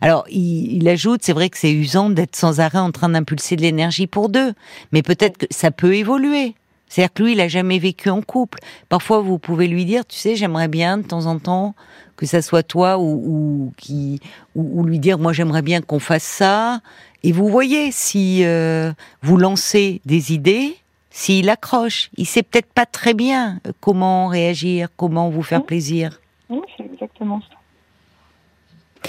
Alors, 0.00 0.24
il, 0.30 0.76
il 0.76 0.88
ajoute, 0.88 1.22
c'est 1.22 1.32
vrai 1.32 1.50
que 1.50 1.58
c'est 1.58 1.72
usant 1.72 2.10
d'être 2.10 2.36
sans 2.36 2.60
arrêt 2.60 2.78
en 2.78 2.92
train 2.92 3.08
d'impulser 3.08 3.56
de 3.56 3.62
l'énergie 3.62 4.06
pour 4.06 4.28
deux, 4.28 4.54
mais 4.92 5.02
peut-être 5.02 5.38
que 5.38 5.46
ça 5.50 5.70
peut 5.70 5.94
évoluer. 5.94 6.54
C'est-à-dire 6.90 7.14
que 7.14 7.22
lui, 7.22 7.32
il 7.32 7.40
a 7.40 7.46
jamais 7.46 7.78
vécu 7.78 8.10
en 8.10 8.20
couple. 8.20 8.58
Parfois, 8.88 9.20
vous 9.20 9.38
pouvez 9.38 9.68
lui 9.68 9.84
dire, 9.84 10.04
tu 10.04 10.18
sais, 10.18 10.34
j'aimerais 10.34 10.66
bien 10.66 10.98
de 10.98 11.04
temps 11.04 11.26
en 11.26 11.38
temps 11.38 11.76
que 12.16 12.26
ça 12.26 12.42
soit 12.42 12.64
toi 12.64 12.98
ou, 12.98 13.72
qui 13.76 14.20
ou, 14.56 14.82
lui 14.82 14.98
dire, 14.98 15.16
moi, 15.16 15.32
j'aimerais 15.32 15.62
bien 15.62 15.80
qu'on 15.82 16.00
fasse 16.00 16.24
ça. 16.24 16.80
Et 17.22 17.30
vous 17.30 17.48
voyez 17.48 17.92
si 17.92 18.44
euh, 18.44 18.92
vous 19.22 19.36
lancez 19.36 20.02
des 20.04 20.32
idées, 20.32 20.76
s'il 21.10 21.48
accroche, 21.48 22.10
il 22.16 22.26
sait 22.26 22.42
peut-être 22.42 22.72
pas 22.72 22.86
très 22.86 23.14
bien 23.14 23.60
comment 23.80 24.26
réagir, 24.26 24.88
comment 24.96 25.30
vous 25.30 25.42
faire 25.42 25.64
plaisir. 25.64 26.20
Oui, 26.48 26.60
c'est 26.76 26.84
exactement 26.84 27.40
ça. 27.40 29.08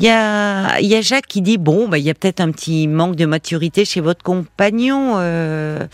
Il 0.00 0.06
y 0.06 0.08
a, 0.08 0.80
y 0.80 0.94
a 0.94 1.02
Jacques 1.02 1.26
qui 1.26 1.42
dit 1.42 1.58
bon, 1.58 1.86
bah, 1.86 1.98
il 1.98 2.04
y 2.04 2.08
a 2.08 2.14
peut-être 2.14 2.40
un 2.40 2.50
petit 2.52 2.88
manque 2.88 3.16
de 3.16 3.26
maturité 3.26 3.84
chez 3.84 4.00
votre 4.00 4.22
compagnon 4.22 5.16
euh, 5.18 5.86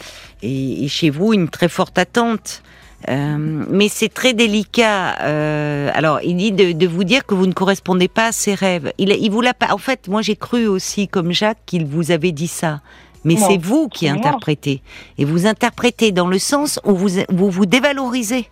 et, 0.42 0.86
chez 0.86 1.10
vous 1.10 1.32
une 1.32 1.48
très 1.48 1.68
forte 1.68 1.98
attente. 1.98 2.62
Euh, 3.08 3.64
mais 3.68 3.88
c'est 3.88 4.08
très 4.08 4.32
délicat. 4.32 5.18
Euh, 5.22 5.90
alors, 5.92 6.20
il 6.22 6.36
dit 6.36 6.52
de, 6.52 6.70
de, 6.70 6.86
vous 6.86 7.02
dire 7.02 7.26
que 7.26 7.34
vous 7.34 7.48
ne 7.48 7.52
correspondez 7.52 8.06
pas 8.06 8.26
à 8.26 8.32
ses 8.32 8.54
rêves. 8.54 8.92
Il, 8.98 9.10
il 9.10 9.28
vous 9.28 9.40
l'a 9.40 9.54
pas. 9.54 9.74
En 9.74 9.78
fait, 9.78 10.06
moi, 10.06 10.22
j'ai 10.22 10.36
cru 10.36 10.68
aussi, 10.68 11.08
comme 11.08 11.32
Jacques, 11.32 11.58
qu'il 11.66 11.84
vous 11.84 12.12
avait 12.12 12.32
dit 12.32 12.48
ça. 12.48 12.82
Mais 13.24 13.36
c'est 13.36 13.58
vous 13.58 13.88
qui 13.88 14.08
interprétez. 14.08 14.82
Et 15.18 15.24
vous 15.24 15.48
interprétez 15.48 16.12
dans 16.12 16.28
le 16.28 16.38
sens 16.38 16.78
où 16.84 16.94
vous 16.94 17.08
vous, 17.28 17.50
vous 17.50 17.66
dévalorisez. 17.66 18.48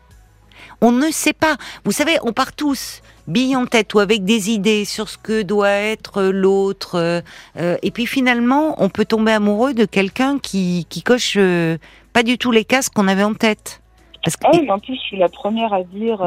On 0.80 0.90
ne 0.90 1.12
sait 1.12 1.32
pas. 1.32 1.56
Vous 1.84 1.92
savez, 1.92 2.16
on 2.24 2.32
part 2.32 2.52
tous 2.52 3.00
bille 3.26 3.56
en 3.56 3.66
tête 3.66 3.94
ou 3.94 4.00
avec 4.00 4.24
des 4.24 4.50
idées 4.50 4.84
sur 4.84 5.08
ce 5.08 5.18
que 5.18 5.42
doit 5.42 5.70
être 5.70 6.22
l'autre. 6.22 6.96
Euh, 6.96 7.20
euh, 7.58 7.76
et 7.82 7.90
puis 7.90 8.06
finalement, 8.06 8.74
on 8.78 8.88
peut 8.88 9.04
tomber 9.04 9.32
amoureux 9.32 9.74
de 9.74 9.84
quelqu'un 9.84 10.38
qui, 10.38 10.86
qui 10.88 11.02
coche 11.02 11.34
euh, 11.36 11.78
pas 12.12 12.22
du 12.22 12.38
tout 12.38 12.50
les 12.50 12.64
cases 12.64 12.88
qu'on 12.88 13.08
avait 13.08 13.24
en 13.24 13.34
tête. 13.34 13.80
Parce 14.24 14.36
que... 14.36 14.46
Ah 14.46 14.50
oui, 14.54 14.70
en 14.70 14.78
plus, 14.78 14.94
je 14.94 15.00
suis 15.00 15.16
la 15.18 15.28
première 15.28 15.72
à 15.72 15.82
dire. 15.82 16.20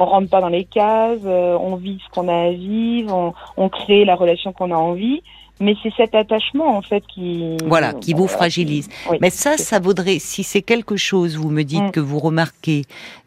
on 0.00 0.04
rentre 0.04 0.30
pas 0.30 0.40
dans 0.40 0.48
les 0.48 0.64
cases, 0.64 1.24
on 1.24 1.76
vit 1.76 1.98
ce 2.06 2.14
qu'on 2.14 2.28
a 2.28 2.48
à 2.48 2.50
vivre, 2.50 3.12
on, 3.12 3.34
on 3.56 3.68
crée 3.68 4.04
la 4.04 4.14
relation 4.14 4.52
qu'on 4.52 4.70
a 4.70 4.76
envie. 4.76 5.22
Mais 5.60 5.74
c'est 5.82 5.92
cet 5.96 6.14
attachement 6.14 6.76
en 6.76 6.82
fait 6.82 7.02
qui 7.06 7.56
voilà 7.66 7.92
qui 7.92 8.14
vous 8.14 8.28
fragilise. 8.28 8.88
Mais 9.20 9.30
ça, 9.30 9.56
ça 9.56 9.80
vaudrait 9.80 10.18
si 10.20 10.44
c'est 10.44 10.62
quelque 10.62 10.96
chose, 10.96 11.36
vous 11.36 11.50
me 11.50 11.64
dites 11.64 11.82
mm. 11.82 11.90
que 11.90 12.00
vous 12.00 12.18
remarquez, 12.18 12.82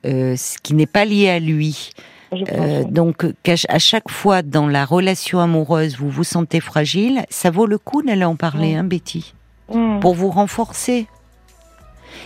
euh, 0.06 0.36
ce 0.38 0.58
qui 0.58 0.74
n'est 0.74 0.86
pas 0.86 1.04
lié 1.04 1.30
à 1.30 1.40
lui, 1.40 1.92
euh, 2.34 2.84
donc, 2.86 3.26
à 3.68 3.80
chaque 3.80 4.10
fois 4.10 4.42
dans 4.42 4.68
la 4.68 4.86
relation 4.86 5.40
amoureuse, 5.40 5.98
vous 5.98 6.10
vous 6.10 6.24
sentez 6.24 6.60
fragile, 6.60 7.26
ça 7.30 7.50
vaut 7.52 7.66
le 7.66 7.78
coup 7.78 8.02
d'aller 8.02 8.24
en 8.24 8.36
parler, 8.36 8.76
mm. 8.76 8.78
hein, 8.78 8.84
Betty, 8.84 9.34
mm. 9.74 10.00
pour 10.00 10.14
vous 10.14 10.30
renforcer? 10.30 11.08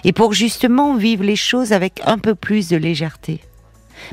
Et 0.04 0.14
pour 0.14 0.34
justement 0.34 0.96
vivre 0.96 1.24
les 1.24 1.36
choses 1.36 1.74
avec 1.74 2.02
un 2.06 2.18
peu 2.18 2.36
plus 2.36 2.70
de 2.70 2.78
légèreté. 2.78 3.40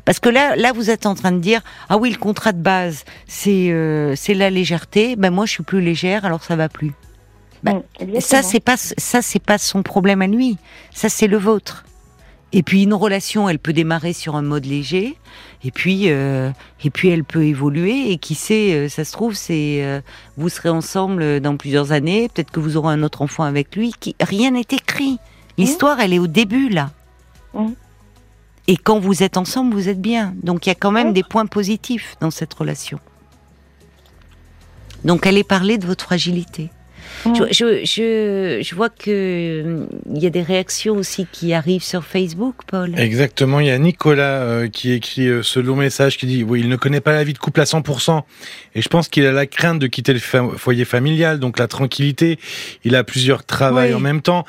Parce 0.05 0.21
que 0.21 0.29
là, 0.29 0.55
là, 0.57 0.73
vous 0.73 0.91
êtes 0.91 1.07
en 1.07 1.15
train 1.15 1.33
de 1.33 1.41
dire 1.41 1.61
ah 1.89 1.99
oui, 1.99 2.11
le 2.11 2.19
contrat 2.19 2.53
de 2.53 2.63
base, 2.63 3.05
c'est 3.27 3.71
euh, 3.71 4.15
c'est 4.17 4.35
la 4.35 4.49
légèreté. 4.49 5.17
Ben 5.17 5.31
moi, 5.31 5.45
je 5.45 5.53
suis 5.53 5.63
plus 5.65 5.81
légère, 5.81 6.25
alors 6.25 6.43
ça 6.43 6.57
va 6.57 6.69
plus. 6.69 6.93
Bah, 7.63 7.73
Mm. 8.01 8.21
Ça, 8.21 8.43
c'est 8.43 8.61
pas 8.61 8.77
ça, 8.77 9.23
c'est 9.23 9.43
pas 9.43 9.59
son 9.59 9.83
problème 9.83 10.23
à 10.23 10.27
lui. 10.27 10.57
Ça, 10.93 11.09
c'est 11.09 11.29
le 11.29 11.37
vôtre. 11.37 11.85
Et 12.55 12.63
puis 12.63 12.83
une 12.83 12.93
relation, 12.93 13.49
elle 13.49 13.59
peut 13.59 13.73
démarrer 13.73 14.13
sur 14.13 14.37
un 14.37 14.43
mode 14.43 14.67
léger, 14.67 15.17
et 15.65 15.71
puis 15.71 16.11
euh, 16.11 16.51
et 16.85 16.91
puis 16.91 17.09
elle 17.09 17.25
peut 17.25 17.45
évoluer. 17.45 18.11
Et 18.11 18.19
qui 18.19 18.35
sait, 18.35 18.75
euh, 18.75 18.89
ça 18.89 19.05
se 19.05 19.13
trouve, 19.13 19.35
c'est 19.35 19.83
euh, 19.83 20.01
vous 20.37 20.51
serez 20.51 20.69
ensemble 20.69 21.41
dans 21.41 21.57
plusieurs 21.57 21.93
années. 21.93 22.29
Peut-être 22.29 22.51
que 22.51 22.61
vous 22.61 22.77
aurez 22.77 22.93
un 22.93 23.03
autre 23.03 23.23
enfant 23.23 23.45
avec 23.45 23.75
lui. 23.75 23.95
Qui 23.99 24.15
rien 24.21 24.51
n'est 24.51 24.61
écrit. 24.61 25.19
L'histoire, 25.57 26.01
elle 26.01 26.13
est 26.13 26.19
au 26.19 26.27
début 26.27 26.69
là. 26.69 26.91
Et 28.69 28.77
quand 28.77 28.99
vous 28.99 29.23
êtes 29.23 29.37
ensemble, 29.39 29.75
vous 29.75 29.89
êtes 29.89 30.01
bien. 30.01 30.35
Donc 30.43 30.67
il 30.67 30.69
y 30.69 30.73
a 30.73 30.77
quand 30.77 30.93
même 30.93 31.15
des 31.15 31.23
points 31.23 31.47
positifs 31.47 32.17
dans 32.21 32.31
cette 32.31 32.53
relation. 32.53 32.99
Donc 35.05 35.27
allez 35.27 35.43
parler 35.43 35.79
de 35.79 35.87
votre 35.87 36.05
fragilité. 36.05 36.71
Je, 37.25 37.45
je, 37.53 37.85
je, 37.85 38.61
je 38.63 38.75
vois 38.75 38.89
que 38.89 39.63
hum, 39.65 39.89
il 40.15 40.23
y 40.23 40.27
a 40.27 40.31
des 40.31 40.43
réactions 40.43 40.97
aussi 40.97 41.27
qui 41.31 41.53
arrivent 41.55 41.83
sur 41.85 42.05
Facebook, 42.05 42.57
Paul. 42.67 42.99
Exactement, 42.99 43.61
il 43.61 43.67
y 43.67 43.71
a 43.71 43.79
Nicolas 43.79 44.43
euh, 44.43 44.69
qui 44.69 44.93
écrit 44.93 45.29
euh, 45.29 45.43
ce 45.43 45.61
long 45.61 45.77
message 45.77 46.19
qui 46.19 46.27
dit 46.27 46.43
oui, 46.43 46.61
il 46.61 46.69
ne 46.69 46.77
connaît 46.77 47.01
pas 47.01 47.13
la 47.13 47.23
vie 47.25 47.33
de 47.33 47.39
couple 47.39 47.61
à 47.61 47.65
100% 47.65 48.23
et 48.75 48.83
je 48.83 48.89
pense 48.89 49.09
qu'il 49.09 49.25
a 49.27 49.33
la 49.33 49.47
crainte 49.47 49.79
de 49.79 49.87
quitter 49.87 50.13
le 50.13 50.19
fa- 50.19 50.49
foyer 50.57 50.85
familial, 50.85 51.39
donc 51.39 51.59
la 51.59 51.69
tranquillité. 51.69 52.39
Il 52.85 52.97
a 52.97 53.05
plusieurs 53.05 53.45
travails 53.45 53.91
Oui. 53.91 53.95
en 53.97 54.01
même 54.01 54.23
temps. 54.23 54.45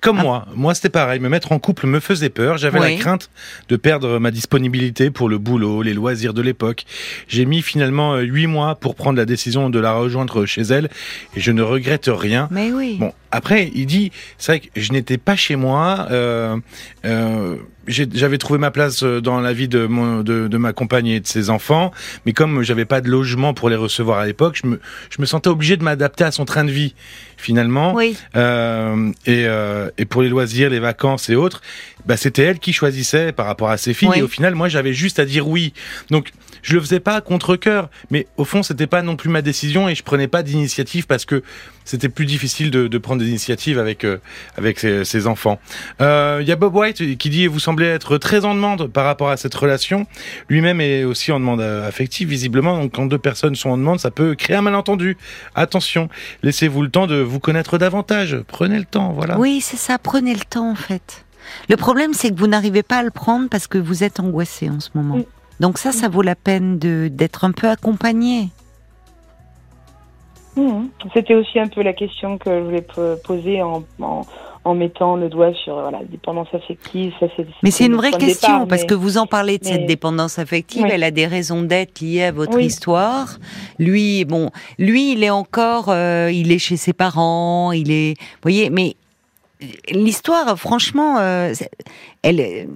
Comme 0.00 0.18
Ah. 0.20 0.22
moi, 0.22 0.46
moi 0.54 0.74
c'était 0.74 0.88
pareil, 0.88 1.20
me 1.20 1.28
mettre 1.28 1.52
en 1.52 1.58
couple 1.58 1.86
me 1.86 2.00
faisait 2.00 2.30
peur, 2.30 2.56
j'avais 2.58 2.80
Oui. 2.80 2.92
la 2.94 2.98
crainte 3.00 3.30
de 3.68 3.76
perdre 3.76 4.18
ma 4.18 4.30
disponibilité 4.30 5.10
pour 5.10 5.28
le 5.28 5.38
boulot, 5.38 5.82
les 5.82 5.94
loisirs 5.94 6.34
de 6.34 6.42
l'époque. 6.42 6.84
J'ai 7.28 7.44
mis 7.44 7.62
finalement 7.62 8.14
euh, 8.14 8.20
huit 8.22 8.46
mois 8.46 8.74
pour 8.76 8.94
prendre 8.94 9.18
la 9.18 9.24
décision 9.26 9.68
de 9.70 9.78
la 9.78 9.92
rejoindre 9.92 10.46
chez 10.46 10.62
elle 10.62 10.88
et 11.36 11.40
je 11.40 11.50
ne 11.52 11.62
regrette 11.62 11.95
rien. 12.06 12.48
Mais 12.50 12.72
oui. 12.72 12.96
Bon, 12.98 13.12
après, 13.30 13.70
il 13.74 13.86
dit, 13.86 14.12
c'est 14.38 14.52
vrai 14.52 14.60
que 14.60 14.80
je 14.80 14.92
n'étais 14.92 15.18
pas 15.18 15.36
chez 15.36 15.56
moi. 15.56 16.06
Euh, 16.10 16.56
euh, 17.04 17.56
j'avais 17.86 18.38
trouvé 18.38 18.58
ma 18.58 18.70
place 18.70 19.02
euh, 19.04 19.20
dans 19.20 19.40
la 19.40 19.52
vie 19.52 19.68
de, 19.68 19.86
mon, 19.86 20.22
de, 20.22 20.48
de 20.48 20.56
ma 20.56 20.72
compagne 20.72 21.06
et 21.06 21.20
de 21.20 21.26
ses 21.26 21.50
enfants, 21.50 21.92
mais 22.24 22.32
comme 22.32 22.62
j'avais 22.62 22.84
pas 22.84 23.00
de 23.00 23.08
logement 23.08 23.54
pour 23.54 23.70
les 23.70 23.76
recevoir 23.76 24.18
à 24.18 24.26
l'époque, 24.26 24.58
je 24.62 24.66
me, 24.66 24.80
je 25.10 25.20
me 25.20 25.26
sentais 25.26 25.48
obligé 25.48 25.76
de 25.76 25.84
m'adapter 25.84 26.24
à 26.24 26.32
son 26.32 26.44
train 26.44 26.64
de 26.64 26.70
vie, 26.70 26.94
finalement. 27.36 27.94
Oui. 27.94 28.16
Euh, 28.34 29.12
et, 29.26 29.46
et 29.98 30.04
pour 30.04 30.22
les 30.22 30.28
loisirs, 30.28 30.70
les 30.70 30.80
vacances 30.80 31.28
et 31.28 31.36
autres, 31.36 31.62
bah, 32.06 32.16
c'était 32.16 32.42
elle 32.42 32.58
qui 32.58 32.72
choisissait 32.72 33.32
par 33.32 33.46
rapport 33.46 33.70
à 33.70 33.76
ses 33.76 33.94
filles. 33.94 34.08
Oui. 34.08 34.18
Et 34.18 34.22
au 34.22 34.28
final, 34.28 34.54
moi, 34.54 34.68
j'avais 34.68 34.92
juste 34.92 35.18
à 35.18 35.24
dire 35.24 35.46
oui. 35.46 35.72
Donc, 36.10 36.32
je 36.66 36.74
le 36.74 36.80
faisais 36.80 36.98
pas 36.98 37.14
à 37.14 37.20
contre-cœur, 37.20 37.88
mais 38.10 38.26
au 38.36 38.44
fond, 38.44 38.64
c'était 38.64 38.88
pas 38.88 39.00
non 39.00 39.14
plus 39.14 39.30
ma 39.30 39.40
décision 39.40 39.88
et 39.88 39.94
je 39.94 40.02
prenais 40.02 40.26
pas 40.26 40.42
d'initiative 40.42 41.06
parce 41.06 41.24
que 41.24 41.44
c'était 41.84 42.08
plus 42.08 42.26
difficile 42.26 42.72
de, 42.72 42.88
de 42.88 42.98
prendre 42.98 43.22
des 43.22 43.28
initiatives 43.28 43.78
avec 43.78 44.02
euh, 44.02 44.18
avec 44.56 44.80
ses, 44.80 45.04
ses 45.04 45.28
enfants. 45.28 45.60
Euh, 46.00 46.40
Il 46.42 46.48
y 46.48 46.50
a 46.50 46.56
Bob 46.56 46.74
White 46.74 47.16
qui 47.18 47.30
dit 47.30 47.46
vous 47.46 47.60
semblez 47.60 47.86
être 47.86 48.18
très 48.18 48.44
en 48.44 48.52
demande 48.56 48.88
par 48.88 49.04
rapport 49.04 49.30
à 49.30 49.36
cette 49.36 49.54
relation. 49.54 50.08
Lui-même 50.48 50.80
est 50.80 51.04
aussi 51.04 51.30
en 51.30 51.38
demande 51.38 51.60
euh, 51.60 51.86
affective 51.86 52.28
visiblement. 52.28 52.82
Donc 52.82 52.94
quand 52.94 53.06
deux 53.06 53.16
personnes 53.16 53.54
sont 53.54 53.70
en 53.70 53.78
demande, 53.78 54.00
ça 54.00 54.10
peut 54.10 54.34
créer 54.34 54.56
un 54.56 54.62
malentendu. 54.62 55.16
Attention, 55.54 56.08
laissez-vous 56.42 56.82
le 56.82 56.90
temps 56.90 57.06
de 57.06 57.20
vous 57.20 57.38
connaître 57.38 57.78
davantage. 57.78 58.38
Prenez 58.48 58.78
le 58.78 58.86
temps, 58.86 59.12
voilà. 59.12 59.38
Oui, 59.38 59.60
c'est 59.60 59.76
ça. 59.76 59.98
Prenez 59.98 60.34
le 60.34 60.40
temps, 60.40 60.68
en 60.72 60.74
fait. 60.74 61.24
Le 61.68 61.76
problème, 61.76 62.12
c'est 62.12 62.30
que 62.30 62.34
vous 62.34 62.48
n'arrivez 62.48 62.82
pas 62.82 62.96
à 62.96 63.02
le 63.04 63.12
prendre 63.12 63.48
parce 63.48 63.68
que 63.68 63.78
vous 63.78 64.02
êtes 64.02 64.18
angoissé 64.18 64.68
en 64.68 64.80
ce 64.80 64.88
moment. 64.94 65.14
Oui. 65.14 65.26
Donc 65.60 65.78
ça, 65.78 65.92
ça 65.92 66.08
vaut 66.08 66.22
la 66.22 66.34
peine 66.34 66.78
de 66.78 67.08
d'être 67.08 67.44
un 67.44 67.52
peu 67.52 67.68
accompagné. 67.68 68.48
Mhm. 70.56 70.88
C'était 71.12 71.34
aussi 71.34 71.58
un 71.58 71.68
peu 71.68 71.82
la 71.82 71.92
question 71.92 72.38
que 72.38 72.50
je 72.50 72.64
voulais 72.64 72.82
po- 72.82 73.16
poser 73.24 73.62
en, 73.62 73.84
en, 74.00 74.22
en 74.64 74.74
mettant 74.74 75.14
le 75.16 75.28
doigt 75.28 75.52
sur 75.52 75.74
voilà, 75.74 75.98
la 75.98 76.04
dépendance 76.06 76.48
affective. 76.54 77.12
Ça, 77.20 77.26
c'est, 77.36 77.46
Mais 77.62 77.70
c'est 77.70 77.84
une 77.86 77.94
vraie 77.94 78.10
question 78.12 78.52
départ, 78.52 78.66
parce 78.68 78.82
mais- 78.82 78.86
que 78.86 78.94
vous 78.94 79.18
en 79.18 79.26
parlez 79.26 79.58
de 79.58 79.64
mais- 79.66 79.72
cette 79.72 79.86
dépendance 79.86 80.38
affective. 80.38 80.82
Oui. 80.84 80.88
Elle 80.92 81.04
a 81.04 81.10
des 81.10 81.26
raisons 81.26 81.62
d'être 81.62 82.00
liées 82.00 82.22
à 82.24 82.32
votre 82.32 82.56
Oui. 82.56 82.66
histoire. 82.66 83.36
Lui, 83.78 84.24
bon, 84.24 84.50
lui, 84.78 85.12
il 85.12 85.22
est 85.24 85.30
encore, 85.30 85.86
euh, 85.90 86.30
il 86.32 86.50
est 86.52 86.58
chez 86.58 86.78
ses 86.78 86.94
parents. 86.94 87.72
Il 87.72 87.90
est, 87.90 88.14
vous 88.18 88.24
voyez, 88.42 88.70
mais 88.70 88.96
l'histoire, 89.90 90.58
franchement, 90.58 91.16
euh, 91.18 91.54
elle, 92.22 92.40
elle, 92.40 92.68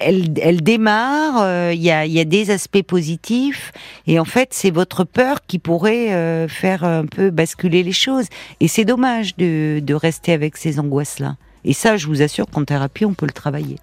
elle, 0.00 0.34
elle 0.40 0.62
démarre. 0.62 1.40
euh, 1.42 1.72
Il 1.74 1.82
y, 1.82 1.90
a, 1.90 2.04
il 2.06 2.12
y 2.12 2.20
a 2.20 2.24
des 2.24 2.50
aspects 2.50 2.82
positifs, 2.82 3.72
et 4.06 4.18
en 4.18 4.24
fait, 4.24 4.50
c'est 4.52 4.70
votre 4.70 5.04
peur 5.04 5.38
qui 5.46 5.58
pourrait 5.58 6.12
euh, 6.12 6.48
faire 6.48 6.84
un 6.84 7.06
peu 7.06 7.30
basculer 7.30 7.82
les 7.82 7.92
choses. 7.92 8.26
Et 8.60 8.68
c'est 8.68 8.84
dommage 8.84 9.36
de, 9.36 9.80
de 9.82 9.94
rester 9.94 10.32
avec 10.32 10.56
ces 10.56 10.78
angoisses-là. 10.78 11.36
Et 11.64 11.72
ça, 11.72 11.96
je 11.96 12.06
vous 12.06 12.22
assure 12.22 12.46
qu'en 12.46 12.64
thérapie, 12.64 13.04
on 13.04 13.14
peut 13.14 13.26
le 13.26 13.32
travailler. 13.32 13.76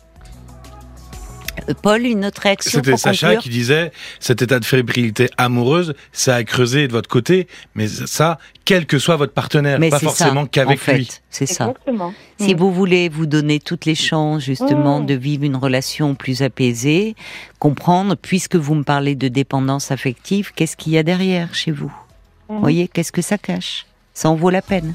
Euh, 1.70 1.74
Paul, 1.82 2.06
une 2.06 2.26
autre 2.26 2.41
réaction 2.41 2.72
C'était 2.84 2.98
Sacha 2.98 3.28
conclure 3.28 3.43
qui 3.43 3.50
disait 3.50 3.91
cet 4.20 4.41
état 4.41 4.60
de 4.60 4.65
fébrilité 4.65 5.30
amoureuse, 5.38 5.93
ça 6.12 6.36
a 6.36 6.43
creusé 6.43 6.88
de 6.88 6.91
votre 6.91 7.10
côté, 7.10 7.48
mais 7.76 7.88
ça, 7.88 8.39
quel 8.65 8.86
que 8.86 9.00
soit 9.00 9.15
votre 9.15 9.34
partenaire, 9.34 9.80
Mais 9.80 9.89
pas 9.89 10.00
c'est 10.00 10.06
forcément 10.06 10.43
ça, 10.43 10.50
qu'avec 10.52 10.80
en 10.80 10.82
fait, 10.84 10.98
lui. 10.98 11.10
C'est 11.30 11.46
ça. 11.46 11.74
Si 12.39 12.54
Mhm. 12.54 12.60
vous 12.60 12.72
voulez 12.74 13.10
vous 13.10 13.26
donner 13.26 13.60
toutes 13.60 13.86
les 13.86 13.96
chances 13.96 14.43
justement 14.43 15.00
Mm. 15.02 15.06
de 15.06 15.13
vivre 15.13 15.43
une 15.43 15.56
relation 15.56 16.15
plus 16.15 16.41
apaisée, 16.41 17.15
comprendre, 17.60 18.15
puisque 18.15 18.56
vous 18.56 18.76
me 18.76 18.84
parlez 18.84 19.15
de 19.15 19.28
dépendance 19.28 19.91
affective, 19.91 20.52
qu'est-ce 20.56 20.78
qu'il 20.78 20.93
y 20.93 20.98
a 20.98 21.04
derrière 21.04 21.54
chez 21.56 21.72
vous? 21.72 21.91
Vous 22.50 22.60
voyez, 22.60 22.88
qu'est-ce 22.88 23.12
que 23.12 23.22
ça 23.22 23.38
cache? 23.38 23.86
Ça 24.13 24.30
en 24.30 24.36
vaut 24.36 24.50
la 24.50 24.62
peine. 24.62 24.93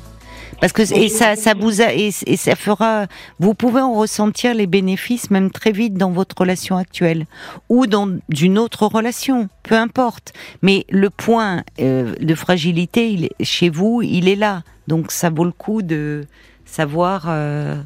Parce 0.60 0.72
que 0.72 0.82
et 0.82 1.08
ça, 1.08 1.36
ça 1.36 1.54
vous 1.54 1.80
a, 1.80 1.92
et, 1.92 2.10
et 2.26 2.36
ça 2.36 2.54
fera. 2.54 3.06
Vous 3.38 3.54
pouvez 3.54 3.80
en 3.80 3.94
ressentir 3.94 4.54
les 4.54 4.66
bénéfices 4.66 5.30
même 5.30 5.50
très 5.50 5.72
vite 5.72 5.94
dans 5.94 6.10
votre 6.10 6.36
relation 6.38 6.76
actuelle 6.76 7.26
ou 7.68 7.86
dans 7.86 8.18
une 8.40 8.58
autre 8.58 8.86
relation, 8.86 9.48
peu 9.62 9.74
importe. 9.74 10.32
Mais 10.62 10.86
le 10.90 11.10
point 11.10 11.64
euh, 11.80 12.14
de 12.20 12.34
fragilité, 12.34 13.10
il 13.10 13.28
chez 13.44 13.70
vous, 13.70 14.02
il 14.02 14.28
est 14.28 14.36
là. 14.36 14.62
Donc 14.88 15.10
ça 15.10 15.30
vaut 15.30 15.44
le 15.44 15.52
coup 15.52 15.82
de 15.82 16.24
savoir 16.64 17.26
euh, 17.28 17.76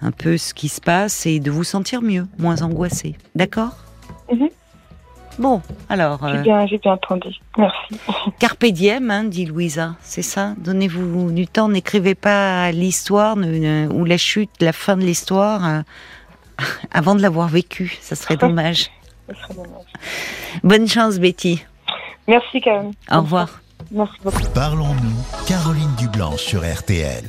un 0.00 0.10
peu 0.10 0.36
ce 0.36 0.54
qui 0.54 0.68
se 0.68 0.80
passe 0.80 1.26
et 1.26 1.40
de 1.40 1.50
vous 1.50 1.64
sentir 1.64 2.02
mieux, 2.02 2.26
moins 2.38 2.62
angoissé. 2.62 3.16
D'accord? 3.34 3.76
Mhm. 4.32 4.48
Bon, 5.38 5.62
alors. 5.88 6.20
J'ai 6.28 6.38
euh, 6.38 6.42
bien, 6.42 6.66
j'ai 6.66 6.78
bien 6.78 6.92
entendu. 6.92 7.30
Merci. 7.56 8.00
Carpe 8.38 8.64
diem, 8.66 9.10
hein, 9.10 9.24
dit 9.24 9.46
Louisa, 9.46 9.94
c'est 10.02 10.22
ça? 10.22 10.54
Donnez-vous 10.58 11.32
du 11.32 11.46
temps, 11.46 11.68
n'écrivez 11.68 12.14
pas 12.14 12.70
l'histoire 12.72 13.36
ou 13.36 14.04
la 14.04 14.16
chute, 14.16 14.50
la 14.60 14.72
fin 14.72 14.96
de 14.96 15.02
l'histoire 15.02 15.66
euh, 15.66 15.80
avant 16.92 17.14
de 17.14 17.22
l'avoir 17.22 17.48
vécue, 17.48 17.96
ça 18.00 18.16
serait 18.16 18.36
dommage. 18.38 18.90
Ce 19.28 19.34
serait 19.34 19.54
dommage. 19.54 19.86
Bonne 20.62 20.88
chance 20.88 21.18
Betty, 21.18 21.64
Merci 22.28 22.60
quand 22.60 22.82
même. 22.82 22.92
au 23.10 23.20
revoir. 23.22 23.60
Merci 23.90 24.14
beaucoup. 24.22 24.42
Parlons-nous, 24.54 25.46
Caroline 25.46 25.94
Dublanche 25.98 26.40
sur 26.40 26.60
RTL. 26.60 27.24